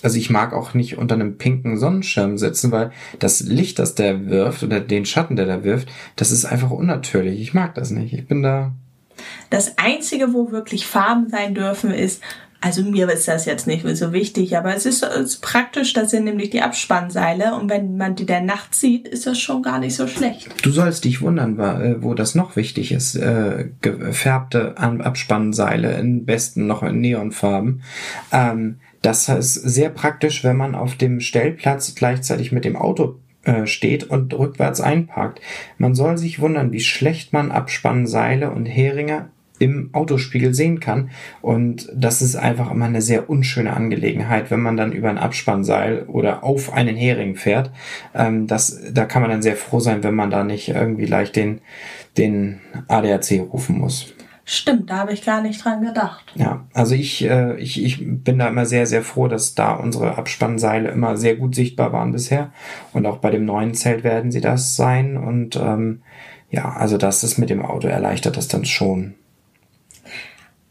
also 0.02 0.18
ich 0.18 0.30
mag 0.30 0.54
auch 0.54 0.74
nicht 0.74 0.98
unter 0.98 1.16
einem 1.16 1.38
pinken 1.38 1.78
Sonnenschirm 1.78 2.38
sitzen, 2.38 2.72
weil 2.72 2.92
das 3.20 3.42
Licht, 3.42 3.80
das 3.80 3.96
der 3.96 4.30
wirft 4.30 4.64
oder 4.64 4.80
den 4.80 5.06
Schatten, 5.06 5.36
der 5.36 5.46
da 5.46 5.64
wirft, 5.64 5.90
das 6.16 6.32
ist 6.32 6.46
einfach 6.46 6.72
unnatürlich. 6.72 7.42
Ich 7.42 7.54
mag 7.54 7.76
das 7.76 7.92
nicht. 7.92 8.14
Ich 8.14 8.28
bin 8.28 8.42
da. 8.42 8.72
Das 9.50 9.78
einzige, 9.78 10.34
wo 10.34 10.52
wirklich 10.52 10.88
Farben 10.88 11.30
sein 11.30 11.54
dürfen, 11.54 11.92
ist, 11.92 12.22
also 12.62 12.84
mir 12.84 13.10
ist 13.10 13.28
das 13.28 13.46
jetzt 13.46 13.68
nicht 13.68 13.86
so 13.96 14.12
wichtig, 14.12 14.58
aber 14.58 14.76
es 14.76 14.86
ist, 14.86 15.04
ist 15.04 15.42
praktisch, 15.42 15.94
das 15.94 16.12
sind 16.12 16.26
nämlich 16.26 16.50
die 16.50 16.62
Abspannseile 16.62 17.56
und 17.56 17.70
wenn 17.70 17.96
man 17.96 18.16
die 18.16 18.26
der 18.26 18.42
Nacht 18.42 18.76
sieht, 18.76 19.08
ist 19.08 19.26
das 19.26 19.40
schon 19.40 19.64
gar 19.64 19.80
nicht 19.80 19.96
so 19.96 20.08
schlecht. 20.08 20.50
Du 20.64 20.72
sollst 20.72 21.06
dich 21.06 21.22
wundern, 21.22 21.58
äh, 21.60 22.04
wo 22.04 22.14
das 22.14 22.36
noch 22.36 22.56
wichtig 22.56 22.92
ist. 22.92 23.16
Äh, 23.16 23.70
gefärbte 23.82 24.78
Abspannseile, 24.78 25.98
in 25.98 26.26
besten 26.26 26.68
noch 26.68 26.84
in 26.84 27.00
Neonfarben. 27.00 27.82
Ähm, 28.32 28.80
das 29.02 29.30
ist 29.30 29.54
sehr 29.54 29.90
praktisch, 29.90 30.44
wenn 30.44 30.58
man 30.58 30.76
auf 30.76 30.96
dem 30.96 31.22
Stellplatz 31.22 31.96
gleichzeitig 31.96 32.52
mit 32.52 32.66
dem 32.66 32.76
Auto 32.76 33.16
äh, 33.44 33.66
steht 33.66 34.04
und 34.04 34.34
rückwärts 34.34 34.82
einparkt. 34.82 35.40
Man 35.78 35.96
soll 35.96 36.18
sich 36.18 36.42
wundern, 36.42 36.74
wie 36.74 36.82
schlecht 36.82 37.32
man 37.32 37.52
Abspannseile 37.52 38.52
und 38.52 38.66
Heringe 38.66 39.30
im 39.60 39.90
Autospiegel 39.94 40.54
sehen 40.54 40.80
kann. 40.80 41.12
Und 41.42 41.90
das 41.94 42.22
ist 42.22 42.36
einfach 42.36 42.72
immer 42.72 42.86
eine 42.86 43.02
sehr 43.02 43.30
unschöne 43.30 43.74
Angelegenheit, 43.74 44.50
wenn 44.52 44.62
man 44.62 44.78
dann 44.78 44.92
über 44.92 45.10
ein 45.10 45.18
Abspannseil 45.18 46.04
oder 46.04 46.44
auf 46.44 46.74
einen 46.74 46.96
Hering 46.96 47.36
fährt. 47.36 47.72
Ähm, 48.16 48.48
das, 48.48 48.82
da 48.92 49.06
kann 49.06 49.22
man 49.22 49.32
dann 49.32 49.42
sehr 49.42 49.56
froh 49.56 49.80
sein, 49.80 50.04
wenn 50.04 50.16
man 50.16 50.32
da 50.32 50.44
nicht 50.44 50.70
irgendwie 50.70 51.06
leicht 51.06 51.36
den, 51.36 51.62
den 52.18 52.62
ADAC 52.88 53.42
rufen 53.52 53.78
muss. 53.78 54.14
Stimmt, 54.52 54.90
da 54.90 54.98
habe 54.98 55.14
ich 55.14 55.24
gar 55.24 55.44
nicht 55.44 55.64
dran 55.64 55.84
gedacht. 55.84 56.26
Ja, 56.34 56.66
also 56.74 56.96
ich, 56.96 57.24
äh, 57.24 57.56
ich, 57.58 57.84
ich 57.86 58.00
bin 58.00 58.40
da 58.40 58.48
immer 58.48 58.66
sehr, 58.66 58.88
sehr 58.88 59.04
froh, 59.04 59.28
dass 59.28 59.54
da 59.54 59.74
unsere 59.74 60.18
Abspannseile 60.18 60.90
immer 60.90 61.18
sehr 61.18 61.36
gut 61.36 61.54
sichtbar 61.54 61.94
waren 61.94 62.12
bisher. 62.12 62.52
Und 62.92 63.06
auch 63.06 63.18
bei 63.18 63.30
dem 63.30 63.46
neuen 63.46 63.76
Zelt 63.76 64.04
werden 64.04 64.32
sie 64.32 64.42
das 64.42 64.76
sein. 64.76 65.18
Und 65.18 65.56
ähm, 65.56 66.02
ja, 66.50 66.72
also 66.72 66.98
das 66.98 67.24
ist 67.24 67.38
mit 67.38 67.52
dem 67.52 67.64
Auto 67.64 67.88
erleichtert 67.88 68.38
das 68.38 68.48
dann 68.48 68.66
schon. 68.66 69.14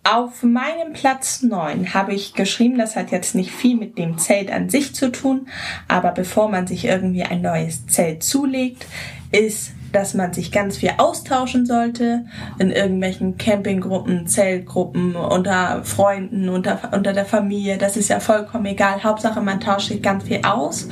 Auf 0.04 0.42
meinem 0.42 0.94
Platz 0.94 1.42
9 1.42 1.92
habe 1.92 2.14
ich 2.14 2.34
geschrieben, 2.34 2.78
das 2.78 2.96
hat 2.96 3.10
jetzt 3.10 3.34
nicht 3.34 3.50
viel 3.50 3.76
mit 3.76 3.98
dem 3.98 4.16
Zelt 4.16 4.50
an 4.50 4.70
sich 4.70 4.94
zu 4.94 5.12
tun, 5.12 5.48
aber 5.86 6.12
bevor 6.12 6.48
man 6.48 6.66
sich 6.66 6.86
irgendwie 6.86 7.24
ein 7.24 7.42
neues 7.42 7.86
Zelt 7.86 8.22
zulegt, 8.22 8.86
ist 9.32 9.72
dass 9.92 10.14
man 10.14 10.32
sich 10.32 10.52
ganz 10.52 10.76
viel 10.76 10.92
austauschen 10.98 11.66
sollte 11.66 12.26
in 12.58 12.70
irgendwelchen 12.70 13.38
Campinggruppen, 13.38 14.26
Zeltgruppen, 14.26 15.16
unter 15.16 15.82
Freunden, 15.84 16.48
unter, 16.48 16.90
unter 16.92 17.12
der 17.12 17.24
Familie. 17.24 17.78
Das 17.78 17.96
ist 17.96 18.08
ja 18.08 18.20
vollkommen 18.20 18.66
egal. 18.66 19.02
Hauptsache, 19.02 19.40
man 19.40 19.60
tauscht 19.60 19.88
sich 19.88 20.02
ganz 20.02 20.24
viel 20.24 20.40
aus 20.44 20.88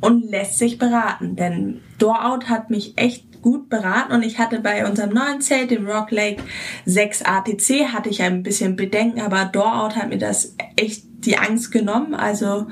und 0.00 0.30
lässt 0.30 0.58
sich 0.58 0.78
beraten. 0.78 1.36
Denn 1.36 1.80
Doorout 1.98 2.48
hat 2.48 2.70
mich 2.70 2.98
echt 2.98 3.24
gut 3.44 3.68
beraten 3.68 4.14
und 4.14 4.22
ich 4.22 4.38
hatte 4.38 4.58
bei 4.60 4.88
unserem 4.88 5.10
neuen 5.10 5.42
Zelt, 5.42 5.70
dem 5.70 5.86
Rock 5.86 6.10
Lake 6.12 6.42
6 6.86 7.24
ATC, 7.26 7.92
hatte 7.92 8.08
ich 8.08 8.22
ein 8.22 8.42
bisschen 8.42 8.74
Bedenken, 8.74 9.20
aber 9.20 9.44
Doorout 9.44 9.96
hat 9.96 10.08
mir 10.08 10.16
das 10.16 10.56
echt 10.76 11.04
die 11.26 11.36
Angst 11.36 11.70
genommen. 11.70 12.14
Also 12.14 12.68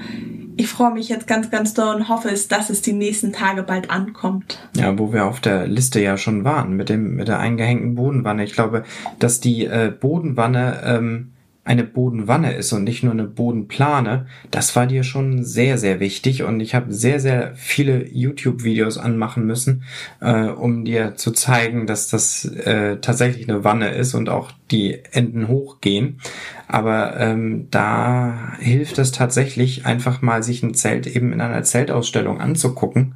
ich 0.56 0.68
freue 0.68 0.94
mich 0.94 1.11
jetzt 1.11 1.26
ganz, 1.26 1.50
ganz 1.50 1.74
doll 1.74 1.94
und 1.94 2.08
hoffe 2.08 2.30
es, 2.30 2.48
dass 2.48 2.70
es 2.70 2.80
die 2.80 2.94
nächsten 2.94 3.35
Tage 3.35 3.62
bald 3.64 3.90
ankommt. 3.90 4.66
Ja, 4.74 4.98
wo 4.98 5.12
wir 5.12 5.26
auf 5.26 5.40
der 5.40 5.66
Liste 5.66 6.00
ja 6.00 6.16
schon 6.16 6.42
waren 6.42 6.74
mit 6.74 6.88
dem 6.88 7.16
mit 7.16 7.28
der 7.28 7.38
eingehängten 7.38 7.94
Bodenwanne. 7.94 8.42
Ich 8.42 8.54
glaube, 8.54 8.85
dass 9.18 9.40
die 9.40 9.66
äh, 9.66 9.92
Bodenwanne 9.98 10.80
ähm, 10.87 11.32
eine 11.64 11.85
Bodenwanne 11.85 12.55
ist 12.55 12.72
und 12.72 12.83
nicht 12.83 13.05
nur 13.05 13.12
eine 13.12 13.25
Bodenplane, 13.25 14.27
das 14.51 14.75
war 14.75 14.87
dir 14.87 15.05
schon 15.05 15.44
sehr, 15.44 15.79
sehr 15.79 16.01
wichtig. 16.01 16.42
Und 16.42 16.61
ich 16.61 16.75
habe 16.75 16.92
sehr, 16.92 17.20
sehr 17.20 17.55
viele 17.55 18.07
YouTube-Videos 18.09 18.98
anmachen 18.98 19.46
müssen, 19.46 19.85
äh, 20.20 20.46
um 20.46 20.85
dir 20.85 21.14
zu 21.14 21.31
zeigen, 21.31 21.87
dass 21.87 22.09
das 22.09 22.44
äh, 22.44 22.98
tatsächlich 22.98 23.48
eine 23.48 23.62
Wanne 23.62 23.90
ist 23.90 24.14
und 24.14 24.29
auch 24.29 24.51
die 24.72 24.98
Enden 25.12 25.48
hochgehen. 25.48 26.18
Aber 26.66 27.20
ähm, 27.20 27.68
da 27.70 28.54
hilft 28.58 28.98
es 28.98 29.12
tatsächlich, 29.12 29.85
einfach 29.85 30.22
mal 30.22 30.42
sich 30.42 30.62
ein 30.62 30.74
Zelt 30.74 31.06
eben 31.06 31.32
in 31.32 31.40
einer 31.42 31.62
Zeltausstellung 31.62 32.40
anzugucken 32.40 33.14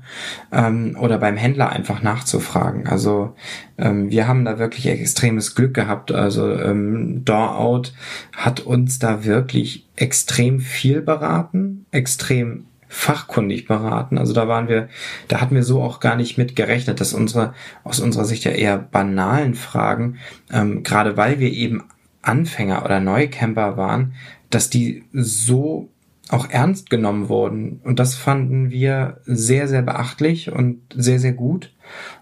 ähm, 0.53 0.97
oder 1.01 1.19
beim 1.19 1.37
Händler 1.37 1.71
einfach 1.71 2.03
nachzufragen. 2.03 2.87
Also 2.87 3.35
ähm, 3.79 4.11
wir 4.11 4.29
haben 4.29 4.45
da 4.45 4.59
wirklich 4.59 4.87
extremes 4.89 5.55
Glück 5.55 5.73
gehabt. 5.73 6.13
Also 6.13 6.53
ähm, 6.53 7.25
Door 7.25 7.59
Out 7.59 7.95
hat 8.37 8.61
uns 8.61 8.99
da 8.99 9.25
wirklich 9.25 9.87
extrem 9.97 10.61
viel 10.61 11.01
beraten, 11.01 11.87
extrem 11.91 12.67
fachkundig 12.89 13.67
beraten. 13.67 14.19
Also 14.19 14.33
da 14.33 14.49
waren 14.49 14.69
wir, 14.69 14.89
da 15.29 15.41
hatten 15.41 15.55
wir 15.55 15.65
so 15.65 15.83
auch 15.83 16.01
gar 16.01 16.17
nicht 16.17 16.39
mit 16.39 16.57
gerechnet, 16.57 17.01
dass 17.01 17.13
unsere 17.13 17.55
aus 17.85 18.01
unserer 18.01 18.25
Sicht 18.25 18.45
ja 18.45 18.53
eher 18.53 18.79
banalen 18.79 19.55
Fragen, 19.55 20.19
ähm, 20.53 20.83
gerade 20.83 21.17
weil 21.17 21.41
wir 21.41 21.53
eben 21.53 21.85
Anfänger 22.23 22.85
oder 22.85 23.01
Neucamper 23.01 23.77
waren, 23.77 24.15
dass 24.51 24.71
die 24.71 25.05
so 25.13 25.91
auch 26.29 26.51
ernst 26.51 26.91
genommen 26.91 27.29
wurden. 27.29 27.81
Und 27.85 27.99
das 27.99 28.15
fanden 28.15 28.71
wir 28.71 29.21
sehr, 29.25 29.69
sehr 29.69 29.83
beachtlich 29.83 30.51
und 30.51 30.83
sehr, 30.95 31.21
sehr 31.21 31.33
gut. 31.33 31.73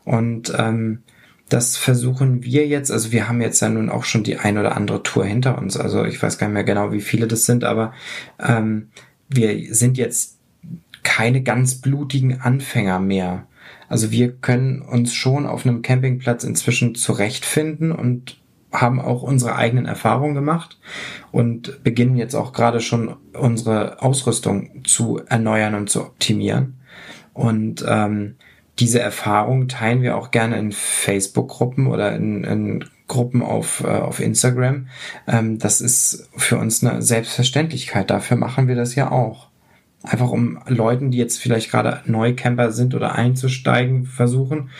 Und 0.04 0.52
ähm, 0.58 1.02
das 1.48 1.76
versuchen 1.76 2.42
wir 2.42 2.66
jetzt, 2.66 2.90
also 2.90 3.12
wir 3.12 3.28
haben 3.28 3.40
jetzt 3.40 3.60
ja 3.60 3.68
nun 3.68 3.90
auch 3.90 4.04
schon 4.04 4.24
die 4.24 4.38
ein 4.38 4.58
oder 4.58 4.76
andere 4.76 5.02
Tour 5.02 5.24
hinter 5.24 5.58
uns. 5.58 5.76
Also 5.76 6.04
ich 6.04 6.22
weiß 6.22 6.38
gar 6.38 6.48
nicht 6.48 6.54
mehr 6.54 6.64
genau, 6.64 6.92
wie 6.92 7.00
viele 7.00 7.26
das 7.26 7.44
sind, 7.44 7.64
aber 7.64 7.92
ähm, 8.38 8.88
wir 9.28 9.74
sind 9.74 9.98
jetzt 9.98 10.33
keine 11.04 11.42
ganz 11.42 11.80
blutigen 11.80 12.40
Anfänger 12.40 12.98
mehr. 12.98 13.46
Also 13.88 14.10
wir 14.10 14.32
können 14.32 14.82
uns 14.82 15.14
schon 15.14 15.46
auf 15.46 15.64
einem 15.64 15.82
Campingplatz 15.82 16.42
inzwischen 16.42 16.96
zurechtfinden 16.96 17.92
und 17.92 18.38
haben 18.72 19.00
auch 19.00 19.22
unsere 19.22 19.54
eigenen 19.54 19.86
Erfahrungen 19.86 20.34
gemacht 20.34 20.80
und 21.30 21.84
beginnen 21.84 22.16
jetzt 22.16 22.34
auch 22.34 22.52
gerade 22.52 22.80
schon 22.80 23.14
unsere 23.32 24.02
Ausrüstung 24.02 24.82
zu 24.84 25.20
erneuern 25.28 25.76
und 25.76 25.90
zu 25.90 26.02
optimieren. 26.02 26.80
Und 27.32 27.84
ähm, 27.86 28.34
diese 28.80 28.98
Erfahrung 28.98 29.68
teilen 29.68 30.02
wir 30.02 30.16
auch 30.16 30.32
gerne 30.32 30.58
in 30.58 30.72
Facebook-Gruppen 30.72 31.86
oder 31.86 32.16
in, 32.16 32.42
in 32.42 32.84
Gruppen 33.06 33.42
auf, 33.42 33.84
äh, 33.84 33.86
auf 33.86 34.18
Instagram. 34.18 34.88
Ähm, 35.28 35.58
das 35.58 35.80
ist 35.80 36.28
für 36.36 36.58
uns 36.58 36.84
eine 36.84 37.02
Selbstverständlichkeit. 37.02 38.10
Dafür 38.10 38.36
machen 38.36 38.66
wir 38.66 38.74
das 38.74 38.94
ja 38.94 39.10
auch. 39.10 39.50
Einfach 40.04 40.30
um 40.30 40.58
Leuten, 40.68 41.10
die 41.10 41.18
jetzt 41.18 41.40
vielleicht 41.40 41.70
gerade 41.70 42.02
Neucamper 42.04 42.70
sind 42.70 42.94
oder 42.94 43.14
einzusteigen 43.14 44.04
versuchen, 44.04 44.70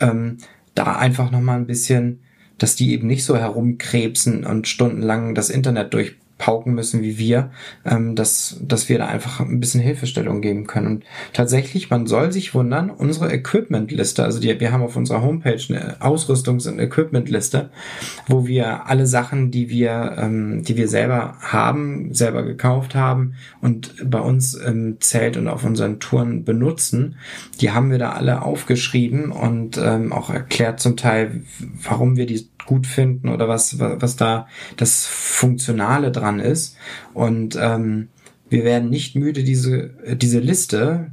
ähm, 0.00 0.38
da 0.74 0.96
einfach 0.96 1.30
nochmal 1.30 1.56
ein 1.56 1.66
bisschen, 1.66 2.20
dass 2.58 2.76
die 2.76 2.92
eben 2.92 3.06
nicht 3.06 3.24
so 3.24 3.36
herumkrebsen 3.36 4.44
und 4.44 4.68
stundenlang 4.68 5.34
das 5.34 5.50
Internet 5.50 5.94
durch 5.94 6.16
pauken 6.42 6.74
müssen 6.74 7.02
wie 7.02 7.18
wir, 7.18 7.52
ähm, 7.84 8.16
dass, 8.16 8.56
dass 8.60 8.88
wir 8.88 8.98
da 8.98 9.06
einfach 9.06 9.38
ein 9.38 9.60
bisschen 9.60 9.80
Hilfestellung 9.80 10.40
geben 10.40 10.66
können. 10.66 10.86
Und 10.88 11.04
tatsächlich, 11.32 11.88
man 11.88 12.08
soll 12.08 12.32
sich 12.32 12.52
wundern, 12.52 12.90
unsere 12.90 13.32
Equipment-Liste, 13.32 14.24
also 14.24 14.40
die, 14.40 14.58
wir 14.58 14.72
haben 14.72 14.82
auf 14.82 14.96
unserer 14.96 15.22
Homepage 15.22 15.60
eine 15.68 16.00
Ausrüstungs- 16.00 16.68
und 16.68 16.80
Equipment-Liste, 16.80 17.70
wo 18.26 18.44
wir 18.44 18.86
alle 18.86 19.06
Sachen, 19.06 19.52
die 19.52 19.70
wir, 19.70 20.16
ähm, 20.18 20.64
die 20.64 20.76
wir 20.76 20.88
selber 20.88 21.36
haben, 21.38 22.12
selber 22.12 22.42
gekauft 22.42 22.96
haben 22.96 23.34
und 23.60 23.94
bei 24.04 24.18
uns 24.18 24.54
im 24.54 25.00
Zelt 25.00 25.36
und 25.36 25.46
auf 25.46 25.62
unseren 25.62 26.00
Touren 26.00 26.42
benutzen, 26.42 27.18
die 27.60 27.70
haben 27.70 27.92
wir 27.92 27.98
da 27.98 28.14
alle 28.14 28.42
aufgeschrieben 28.42 29.30
und 29.30 29.78
ähm, 29.78 30.12
auch 30.12 30.28
erklärt 30.28 30.80
zum 30.80 30.96
Teil, 30.96 31.42
warum 31.84 32.16
wir 32.16 32.26
die 32.26 32.48
gut 32.66 32.86
finden 32.86 33.28
oder 33.28 33.48
was, 33.48 33.78
was 33.78 34.16
da 34.16 34.46
das 34.76 35.06
Funktionale 35.06 36.12
dran 36.12 36.40
ist. 36.40 36.76
Und 37.14 37.56
ähm, 37.60 38.08
wir 38.48 38.64
werden 38.64 38.90
nicht 38.90 39.16
müde, 39.16 39.44
diese, 39.44 39.90
diese 40.16 40.38
Liste, 40.38 41.10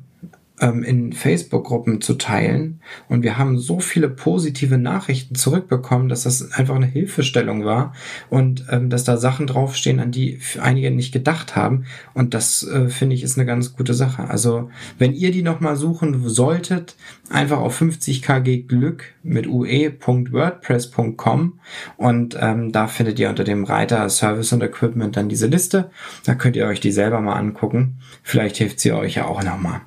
ähm, 0.61 0.83
in 0.83 1.13
Facebook-Gruppen 1.13 2.01
zu 2.01 2.15
teilen. 2.15 2.81
Und 3.07 3.23
wir 3.23 3.37
haben 3.37 3.57
so 3.57 3.79
viele 3.79 4.09
positive 4.09 4.77
Nachrichten 4.77 5.35
zurückbekommen, 5.35 6.09
dass 6.09 6.23
das 6.23 6.51
einfach 6.51 6.75
eine 6.75 6.85
Hilfestellung 6.85 7.65
war 7.65 7.93
und 8.29 8.65
ähm, 8.69 8.89
dass 8.89 9.03
da 9.03 9.17
Sachen 9.17 9.47
draufstehen, 9.47 9.99
an 9.99 10.11
die 10.11 10.39
einige 10.61 10.91
nicht 10.91 11.11
gedacht 11.11 11.55
haben. 11.55 11.85
Und 12.13 12.33
das 12.33 12.63
äh, 12.63 12.89
finde 12.89 13.15
ich 13.15 13.23
ist 13.23 13.37
eine 13.37 13.45
ganz 13.45 13.75
gute 13.75 13.93
Sache. 13.93 14.29
Also 14.29 14.69
wenn 14.97 15.13
ihr 15.13 15.31
die 15.31 15.43
nochmal 15.43 15.75
suchen 15.75 16.27
solltet, 16.27 16.95
einfach 17.29 17.59
auf 17.59 17.75
50 17.75 18.21
kg 18.21 18.67
Glück 18.67 19.03
mit 19.23 19.47
ue.wordpress.com 19.47 21.59
und 21.97 22.37
ähm, 22.39 22.71
da 22.71 22.87
findet 22.87 23.19
ihr 23.19 23.29
unter 23.29 23.43
dem 23.43 23.63
Reiter 23.63 24.07
Service 24.09 24.53
und 24.53 24.63
Equipment 24.63 25.17
dann 25.17 25.29
diese 25.29 25.47
Liste. 25.47 25.91
Da 26.25 26.35
könnt 26.35 26.55
ihr 26.55 26.67
euch 26.67 26.79
die 26.79 26.91
selber 26.91 27.21
mal 27.21 27.35
angucken. 27.35 27.99
Vielleicht 28.23 28.57
hilft 28.57 28.79
sie 28.79 28.91
euch 28.91 29.15
ja 29.15 29.25
auch 29.25 29.43
nochmal. 29.43 29.81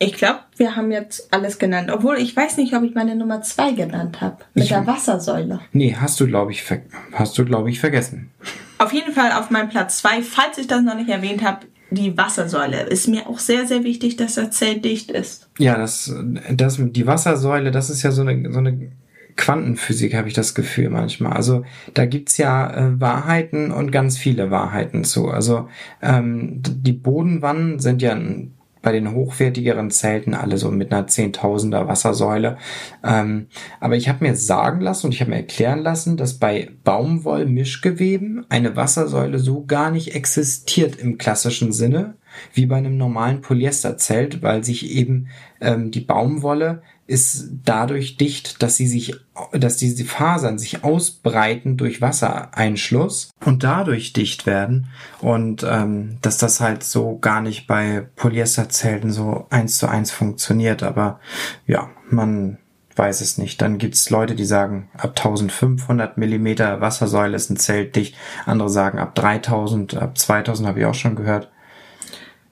Ich 0.00 0.12
glaube, 0.12 0.40
wir 0.56 0.76
haben 0.76 0.92
jetzt 0.92 1.32
alles 1.32 1.58
genannt. 1.58 1.90
Obwohl 1.92 2.18
ich 2.18 2.36
weiß 2.36 2.56
nicht, 2.56 2.74
ob 2.74 2.84
ich 2.84 2.94
meine 2.94 3.16
Nummer 3.16 3.42
zwei 3.42 3.72
genannt 3.72 4.20
habe. 4.20 4.38
Mit 4.54 4.64
ich, 4.64 4.70
der 4.70 4.86
Wassersäule. 4.86 5.60
Nee, 5.72 5.96
hast 5.98 6.20
du, 6.20 6.26
glaube 6.26 6.52
ich, 6.52 6.64
hast 7.12 7.36
du, 7.36 7.44
glaube 7.44 7.70
ich, 7.70 7.80
vergessen. 7.80 8.30
Auf 8.78 8.92
jeden 8.92 9.12
Fall 9.12 9.32
auf 9.32 9.50
meinem 9.50 9.68
Platz 9.68 9.98
zwei, 9.98 10.22
falls 10.22 10.58
ich 10.58 10.68
das 10.68 10.82
noch 10.82 10.94
nicht 10.94 11.08
erwähnt 11.10 11.42
habe, 11.42 11.66
die 11.90 12.16
Wassersäule. 12.16 12.82
Ist 12.82 13.08
mir 13.08 13.28
auch 13.28 13.38
sehr, 13.38 13.66
sehr 13.66 13.82
wichtig, 13.82 14.16
dass 14.16 14.34
das 14.34 14.50
Zelt 14.50 14.84
dicht 14.84 15.10
ist. 15.10 15.48
Ja, 15.58 15.76
das, 15.76 16.14
das, 16.50 16.78
die 16.78 17.06
Wassersäule, 17.06 17.70
das 17.70 17.90
ist 17.90 18.02
ja 18.02 18.12
so 18.12 18.22
eine, 18.22 18.52
so 18.52 18.58
eine 18.58 18.92
Quantenphysik, 19.36 20.14
habe 20.14 20.28
ich 20.28 20.34
das 20.34 20.54
Gefühl 20.54 20.90
manchmal. 20.90 21.32
Also 21.32 21.64
da 21.94 22.04
gibt's 22.06 22.36
ja 22.36 22.70
äh, 22.70 23.00
Wahrheiten 23.00 23.72
und 23.72 23.90
ganz 23.90 24.18
viele 24.18 24.50
Wahrheiten 24.50 25.04
zu. 25.04 25.28
Also 25.28 25.68
ähm, 26.02 26.60
die 26.62 26.92
Bodenwannen 26.92 27.78
sind 27.78 28.02
ja 28.02 28.12
ein 28.12 28.52
bei 28.82 28.92
den 28.92 29.12
hochwertigeren 29.12 29.90
Zelten 29.90 30.34
alle 30.34 30.58
so 30.58 30.70
mit 30.70 30.92
einer 30.92 31.06
Zehntausender 31.06 31.88
Wassersäule. 31.88 32.58
Ähm, 33.04 33.46
aber 33.80 33.96
ich 33.96 34.08
habe 34.08 34.24
mir 34.24 34.34
sagen 34.34 34.80
lassen 34.80 35.06
und 35.06 35.14
ich 35.14 35.20
habe 35.20 35.30
mir 35.30 35.38
erklären 35.38 35.80
lassen, 35.80 36.16
dass 36.16 36.38
bei 36.38 36.70
Baumwollmischgeweben 36.84 38.46
eine 38.48 38.76
Wassersäule 38.76 39.38
so 39.38 39.64
gar 39.64 39.90
nicht 39.90 40.14
existiert 40.14 40.96
im 40.96 41.18
klassischen 41.18 41.72
Sinne 41.72 42.14
wie 42.52 42.66
bei 42.66 42.76
einem 42.76 42.96
normalen 42.96 43.40
Polyesterzelt, 43.40 44.42
weil 44.42 44.64
sich 44.64 44.90
eben 44.90 45.28
ähm, 45.60 45.90
die 45.90 46.00
Baumwolle 46.00 46.82
ist 47.08 47.48
dadurch 47.64 48.18
dicht, 48.18 48.62
dass 48.62 48.76
sie 48.76 48.86
sich, 48.86 49.16
dass 49.52 49.78
diese 49.78 50.04
Fasern 50.04 50.58
sich 50.58 50.84
ausbreiten 50.84 51.78
durch 51.78 52.02
Wassereinschluss 52.02 53.30
und 53.42 53.64
dadurch 53.64 54.12
dicht 54.12 54.44
werden 54.44 54.88
und 55.22 55.64
ähm, 55.68 56.18
dass 56.20 56.36
das 56.36 56.60
halt 56.60 56.84
so 56.84 57.18
gar 57.18 57.40
nicht 57.40 57.66
bei 57.66 58.06
Polyesterzelten 58.14 59.10
so 59.10 59.46
eins 59.48 59.78
zu 59.78 59.88
eins 59.88 60.10
funktioniert. 60.10 60.82
Aber 60.82 61.18
ja, 61.66 61.88
man 62.10 62.58
weiß 62.94 63.22
es 63.22 63.38
nicht. 63.38 63.62
Dann 63.62 63.78
gibt's 63.78 64.10
Leute, 64.10 64.34
die 64.34 64.44
sagen, 64.44 64.90
ab 64.92 65.14
1500 65.16 66.18
Millimeter 66.18 66.82
Wassersäule 66.82 67.36
ist 67.36 67.48
ein 67.48 67.56
Zelt 67.56 67.96
dicht. 67.96 68.16
Andere 68.44 68.68
sagen, 68.68 68.98
ab 68.98 69.14
3000, 69.14 69.96
ab 69.96 70.18
2000 70.18 70.68
habe 70.68 70.80
ich 70.80 70.84
auch 70.84 70.94
schon 70.94 71.16
gehört. 71.16 71.48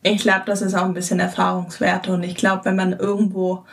Ich 0.03 0.23
glaube, 0.23 0.45
das 0.47 0.63
ist 0.63 0.75
auch 0.75 0.85
ein 0.85 0.95
bisschen 0.95 1.21
Erfahrungswerte 1.21 2.13
und 2.13 2.23
ich 2.23 2.37
glaube, 2.37 2.65
wenn 2.65 2.77
man 2.77 2.95
irgendwo 2.95 3.65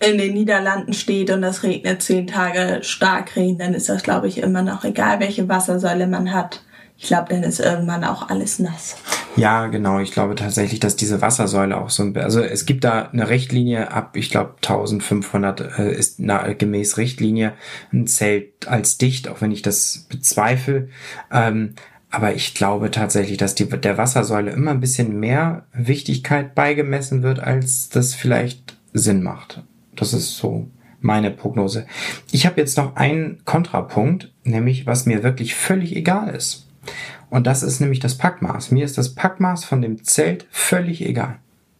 in 0.00 0.18
den 0.18 0.34
Niederlanden 0.34 0.94
steht 0.94 1.30
und 1.30 1.44
es 1.44 1.62
regnet 1.62 2.02
zehn 2.02 2.26
Tage 2.26 2.80
stark 2.82 3.36
Regen, 3.36 3.58
dann 3.58 3.74
ist 3.74 3.88
das, 3.88 4.02
glaube 4.02 4.28
ich, 4.28 4.38
immer 4.38 4.62
noch 4.62 4.84
egal, 4.84 5.20
welche 5.20 5.48
Wassersäule 5.48 6.06
man 6.06 6.32
hat. 6.32 6.62
Ich 6.96 7.06
glaube, 7.06 7.28
dann 7.30 7.42
ist 7.42 7.60
irgendwann 7.60 8.04
auch 8.04 8.28
alles 8.28 8.58
nass. 8.58 8.96
Ja, 9.36 9.68
genau. 9.68 10.00
Ich 10.00 10.12
glaube 10.12 10.34
tatsächlich, 10.34 10.80
dass 10.80 10.96
diese 10.96 11.22
Wassersäule 11.22 11.78
auch 11.80 11.88
so 11.88 12.02
ein, 12.02 12.16
also 12.16 12.42
es 12.42 12.66
gibt 12.66 12.84
da 12.84 13.08
eine 13.10 13.30
Richtlinie 13.30 13.90
ab, 13.90 14.16
ich 14.16 14.30
glaube 14.30 14.56
1500 14.56 15.78
äh, 15.78 15.94
ist 15.94 16.18
na, 16.18 16.52
gemäß 16.52 16.98
Richtlinie 16.98 17.54
ein 17.90 18.06
Zelt 18.06 18.68
als 18.68 18.98
dicht, 18.98 19.28
auch 19.28 19.40
wenn 19.40 19.50
ich 19.50 19.62
das 19.62 20.06
bezweifle. 20.10 20.88
Ähm, 21.32 21.74
aber 22.10 22.34
ich 22.34 22.54
glaube 22.54 22.90
tatsächlich, 22.90 23.38
dass 23.38 23.54
die, 23.54 23.66
der 23.66 23.96
Wassersäule 23.96 24.50
immer 24.50 24.72
ein 24.72 24.80
bisschen 24.80 25.18
mehr 25.18 25.64
Wichtigkeit 25.72 26.54
beigemessen 26.54 27.22
wird, 27.22 27.40
als 27.40 27.88
das 27.88 28.14
vielleicht 28.14 28.76
Sinn 28.92 29.22
macht. 29.22 29.62
Das 30.00 30.14
ist 30.14 30.36
so 30.36 30.66
meine 31.00 31.30
Prognose. 31.30 31.86
Ich 32.32 32.46
habe 32.46 32.60
jetzt 32.60 32.76
noch 32.76 32.96
einen 32.96 33.42
Kontrapunkt, 33.44 34.32
nämlich 34.44 34.86
was 34.86 35.06
mir 35.06 35.22
wirklich 35.22 35.54
völlig 35.54 35.94
egal 35.94 36.34
ist. 36.34 36.66
Und 37.28 37.46
das 37.46 37.62
ist 37.62 37.80
nämlich 37.80 38.00
das 38.00 38.16
Packmaß. 38.18 38.70
Mir 38.70 38.84
ist 38.84 38.98
das 38.98 39.14
Packmaß 39.14 39.64
von 39.64 39.82
dem 39.82 40.02
Zelt 40.02 40.46
völlig 40.50 41.06
egal. 41.06 41.38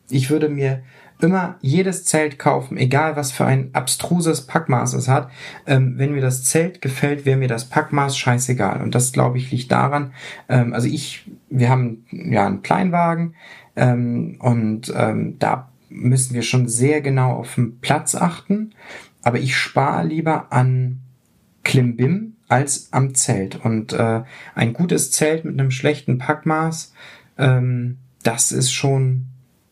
Ich 0.08 0.30
würde 0.30 0.48
mir 0.48 0.82
immer 1.20 1.56
jedes 1.60 2.04
Zelt 2.04 2.38
kaufen, 2.38 2.76
egal 2.76 3.16
was 3.16 3.32
für 3.32 3.44
ein 3.44 3.70
abstruses 3.72 4.46
Packmaß 4.46 4.94
es 4.94 5.08
hat. 5.08 5.30
Ähm, 5.66 5.94
wenn 5.96 6.12
mir 6.12 6.22
das 6.22 6.44
Zelt 6.44 6.80
gefällt, 6.80 7.24
wäre 7.24 7.38
mir 7.38 7.48
das 7.48 7.68
Packmaß 7.68 8.16
scheißegal. 8.16 8.82
Und 8.82 8.94
das, 8.94 9.12
glaube 9.12 9.38
ich, 9.38 9.50
liegt 9.50 9.72
daran, 9.72 10.12
ähm, 10.48 10.72
also 10.72 10.88
ich, 10.88 11.26
wir 11.48 11.68
haben 11.68 12.04
ja 12.10 12.46
einen 12.46 12.62
Kleinwagen 12.62 13.34
ähm, 13.76 14.36
und 14.40 14.92
ähm, 14.96 15.36
da 15.38 15.69
müssen 15.90 16.34
wir 16.34 16.42
schon 16.42 16.68
sehr 16.68 17.02
genau 17.02 17.32
auf 17.32 17.56
den 17.56 17.80
Platz 17.80 18.14
achten. 18.14 18.74
Aber 19.22 19.38
ich 19.38 19.56
spare 19.56 20.06
lieber 20.06 20.52
an 20.52 21.00
Klimbim 21.62 22.36
als 22.48 22.92
am 22.92 23.14
Zelt. 23.14 23.56
Und 23.64 23.92
äh, 23.92 24.22
ein 24.54 24.72
gutes 24.72 25.12
Zelt 25.12 25.44
mit 25.44 25.58
einem 25.58 25.70
schlechten 25.70 26.18
Packmaß, 26.18 26.92
ähm, 27.38 27.98
das 28.22 28.52
ist 28.52 28.72
schon 28.72 29.26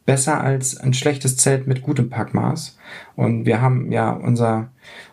besser 0.06 0.40
als 0.40 0.78
ein 0.78 0.94
schlechtes 0.94 1.36
Zelt 1.36 1.66
mit 1.66 1.82
gutem 1.82 2.08
Packmaß. 2.08 2.78
Und 3.14 3.44
wir 3.44 3.60
haben 3.60 3.92
ja 3.92 4.10
unser, 4.10 4.70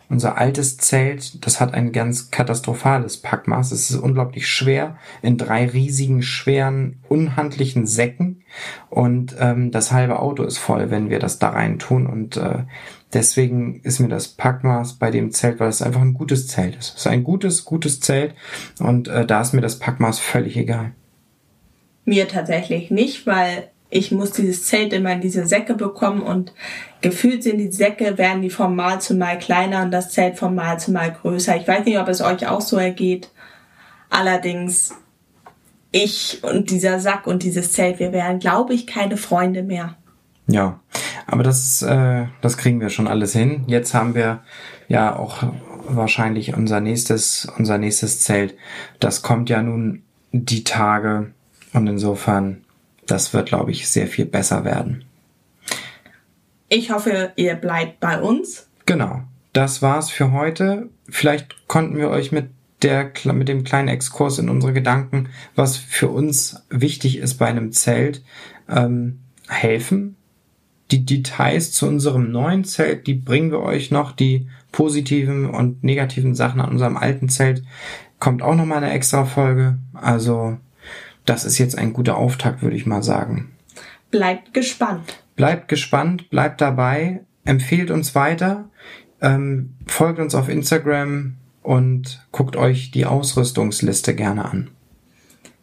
unser 0.08 0.38
altes 0.38 0.78
Zelt, 0.78 1.44
das 1.44 1.60
hat 1.60 1.74
ein 1.74 1.92
ganz 1.92 2.30
katastrophales 2.30 3.16
Packmaß. 3.16 3.72
Es 3.72 3.90
ist 3.90 3.96
unglaublich 3.96 4.48
schwer 4.48 4.96
in 5.22 5.36
drei 5.36 5.66
riesigen, 5.66 6.22
schweren, 6.22 6.98
unhandlichen 7.08 7.86
Säcken. 7.86 8.44
Und 8.88 9.36
ähm, 9.40 9.70
das 9.72 9.92
halbe 9.92 10.20
Auto 10.20 10.44
ist 10.44 10.58
voll, 10.58 10.90
wenn 10.90 11.10
wir 11.10 11.18
das 11.18 11.38
da 11.38 11.50
rein 11.50 11.78
tun. 11.78 12.06
Und 12.06 12.36
äh, 12.36 12.64
deswegen 13.12 13.80
ist 13.82 13.98
mir 13.98 14.08
das 14.08 14.28
Packmaß 14.28 14.94
bei 14.94 15.10
dem 15.10 15.32
Zelt, 15.32 15.58
weil 15.58 15.68
es 15.68 15.82
einfach 15.82 16.02
ein 16.02 16.14
gutes 16.14 16.46
Zelt 16.46 16.76
ist. 16.76 16.90
Es 16.90 17.00
ist 17.00 17.06
ein 17.08 17.24
gutes, 17.24 17.64
gutes 17.64 18.00
Zelt. 18.00 18.34
Und 18.78 19.08
äh, 19.08 19.26
da 19.26 19.40
ist 19.40 19.54
mir 19.54 19.60
das 19.60 19.78
Packmaß 19.78 20.20
völlig 20.20 20.56
egal. 20.56 20.92
Mir 22.04 22.28
tatsächlich 22.28 22.92
nicht, 22.92 23.26
weil 23.26 23.70
ich 23.96 24.12
muss 24.12 24.32
dieses 24.32 24.64
Zelt 24.64 24.92
immer 24.92 25.12
in 25.12 25.22
diese 25.22 25.46
Säcke 25.46 25.74
bekommen 25.74 26.20
und 26.20 26.52
gefühlt 27.00 27.42
sind 27.42 27.58
die 27.58 27.72
Säcke, 27.72 28.18
werden 28.18 28.42
die 28.42 28.50
vom 28.50 28.76
Mal 28.76 29.00
zu 29.00 29.14
Mal 29.14 29.38
kleiner 29.38 29.82
und 29.82 29.90
das 29.90 30.10
Zelt 30.10 30.38
vom 30.38 30.54
Mal 30.54 30.78
zu 30.78 30.92
Mal 30.92 31.12
größer. 31.12 31.56
Ich 31.56 31.66
weiß 31.66 31.86
nicht, 31.86 31.98
ob 31.98 32.08
es 32.08 32.20
euch 32.20 32.46
auch 32.46 32.60
so 32.60 32.76
ergeht. 32.76 33.30
Allerdings, 34.10 34.94
ich 35.92 36.40
und 36.42 36.70
dieser 36.70 37.00
Sack 37.00 37.26
und 37.26 37.42
dieses 37.42 37.72
Zelt, 37.72 37.98
wir 37.98 38.12
wären, 38.12 38.38
glaube 38.38 38.74
ich, 38.74 38.86
keine 38.86 39.16
Freunde 39.16 39.62
mehr. 39.62 39.96
Ja, 40.46 40.78
aber 41.26 41.42
das, 41.42 41.80
äh, 41.82 42.26
das 42.42 42.58
kriegen 42.58 42.80
wir 42.80 42.90
schon 42.90 43.08
alles 43.08 43.32
hin. 43.32 43.64
Jetzt 43.66 43.94
haben 43.94 44.14
wir 44.14 44.42
ja 44.88 45.16
auch 45.16 45.42
wahrscheinlich 45.88 46.54
unser 46.54 46.80
nächstes, 46.80 47.48
unser 47.56 47.78
nächstes 47.78 48.20
Zelt. 48.20 48.54
Das 49.00 49.22
kommt 49.22 49.48
ja 49.48 49.62
nun 49.62 50.02
die 50.32 50.64
Tage 50.64 51.32
und 51.72 51.86
insofern 51.86 52.65
das 53.06 53.32
wird, 53.32 53.48
glaube 53.48 53.70
ich, 53.70 53.88
sehr 53.88 54.06
viel 54.06 54.26
besser 54.26 54.64
werden. 54.64 55.04
Ich 56.68 56.90
hoffe, 56.90 57.32
ihr 57.36 57.54
bleibt 57.54 58.00
bei 58.00 58.20
uns. 58.20 58.66
Genau. 58.86 59.22
Das 59.52 59.82
war's 59.82 60.10
für 60.10 60.32
heute. 60.32 60.90
Vielleicht 61.08 61.66
konnten 61.68 61.96
wir 61.96 62.10
euch 62.10 62.32
mit 62.32 62.50
der, 62.82 63.12
mit 63.32 63.48
dem 63.48 63.64
kleinen 63.64 63.88
Exkurs 63.88 64.38
in 64.38 64.50
unsere 64.50 64.72
Gedanken, 64.72 65.28
was 65.54 65.76
für 65.76 66.08
uns 66.08 66.62
wichtig 66.68 67.18
ist 67.18 67.34
bei 67.34 67.46
einem 67.46 67.72
Zelt, 67.72 68.22
ähm, 68.68 69.20
helfen. 69.48 70.16
Die 70.90 71.04
Details 71.04 71.72
zu 71.72 71.86
unserem 71.86 72.30
neuen 72.30 72.64
Zelt, 72.64 73.06
die 73.06 73.14
bringen 73.14 73.50
wir 73.50 73.60
euch 73.60 73.90
noch. 73.90 74.12
Die 74.12 74.48
positiven 74.72 75.48
und 75.48 75.82
negativen 75.82 76.34
Sachen 76.34 76.60
an 76.60 76.70
unserem 76.70 76.96
alten 76.96 77.28
Zelt 77.28 77.64
kommt 78.20 78.42
auch 78.42 78.54
noch 78.54 78.66
mal 78.66 78.76
eine 78.76 78.92
extra 78.92 79.24
Folge. 79.24 79.78
Also 79.94 80.58
das 81.26 81.44
ist 81.44 81.58
jetzt 81.58 81.76
ein 81.76 81.92
guter 81.92 82.16
Auftakt, 82.16 82.62
würde 82.62 82.76
ich 82.76 82.86
mal 82.86 83.02
sagen. 83.02 83.52
Bleibt 84.10 84.54
gespannt. 84.54 85.22
Bleibt 85.34 85.68
gespannt, 85.68 86.30
bleibt 86.30 86.60
dabei, 86.60 87.20
empfehlt 87.44 87.90
uns 87.90 88.14
weiter, 88.14 88.70
ähm, 89.20 89.74
folgt 89.86 90.18
uns 90.18 90.34
auf 90.34 90.48
Instagram 90.48 91.34
und 91.62 92.26
guckt 92.32 92.56
euch 92.56 92.90
die 92.90 93.06
Ausrüstungsliste 93.06 94.14
gerne 94.14 94.44
an. 94.44 94.70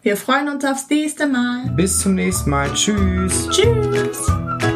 Wir 0.04 0.18
freuen 0.18 0.50
uns 0.50 0.66
aufs 0.66 0.90
nächste 0.90 1.28
Mal. 1.28 1.72
Bis 1.78 2.00
zum 2.00 2.16
nächsten 2.16 2.50
Mal. 2.50 2.72
Tschüss. 2.74 3.48
Tschüss. 3.50 4.73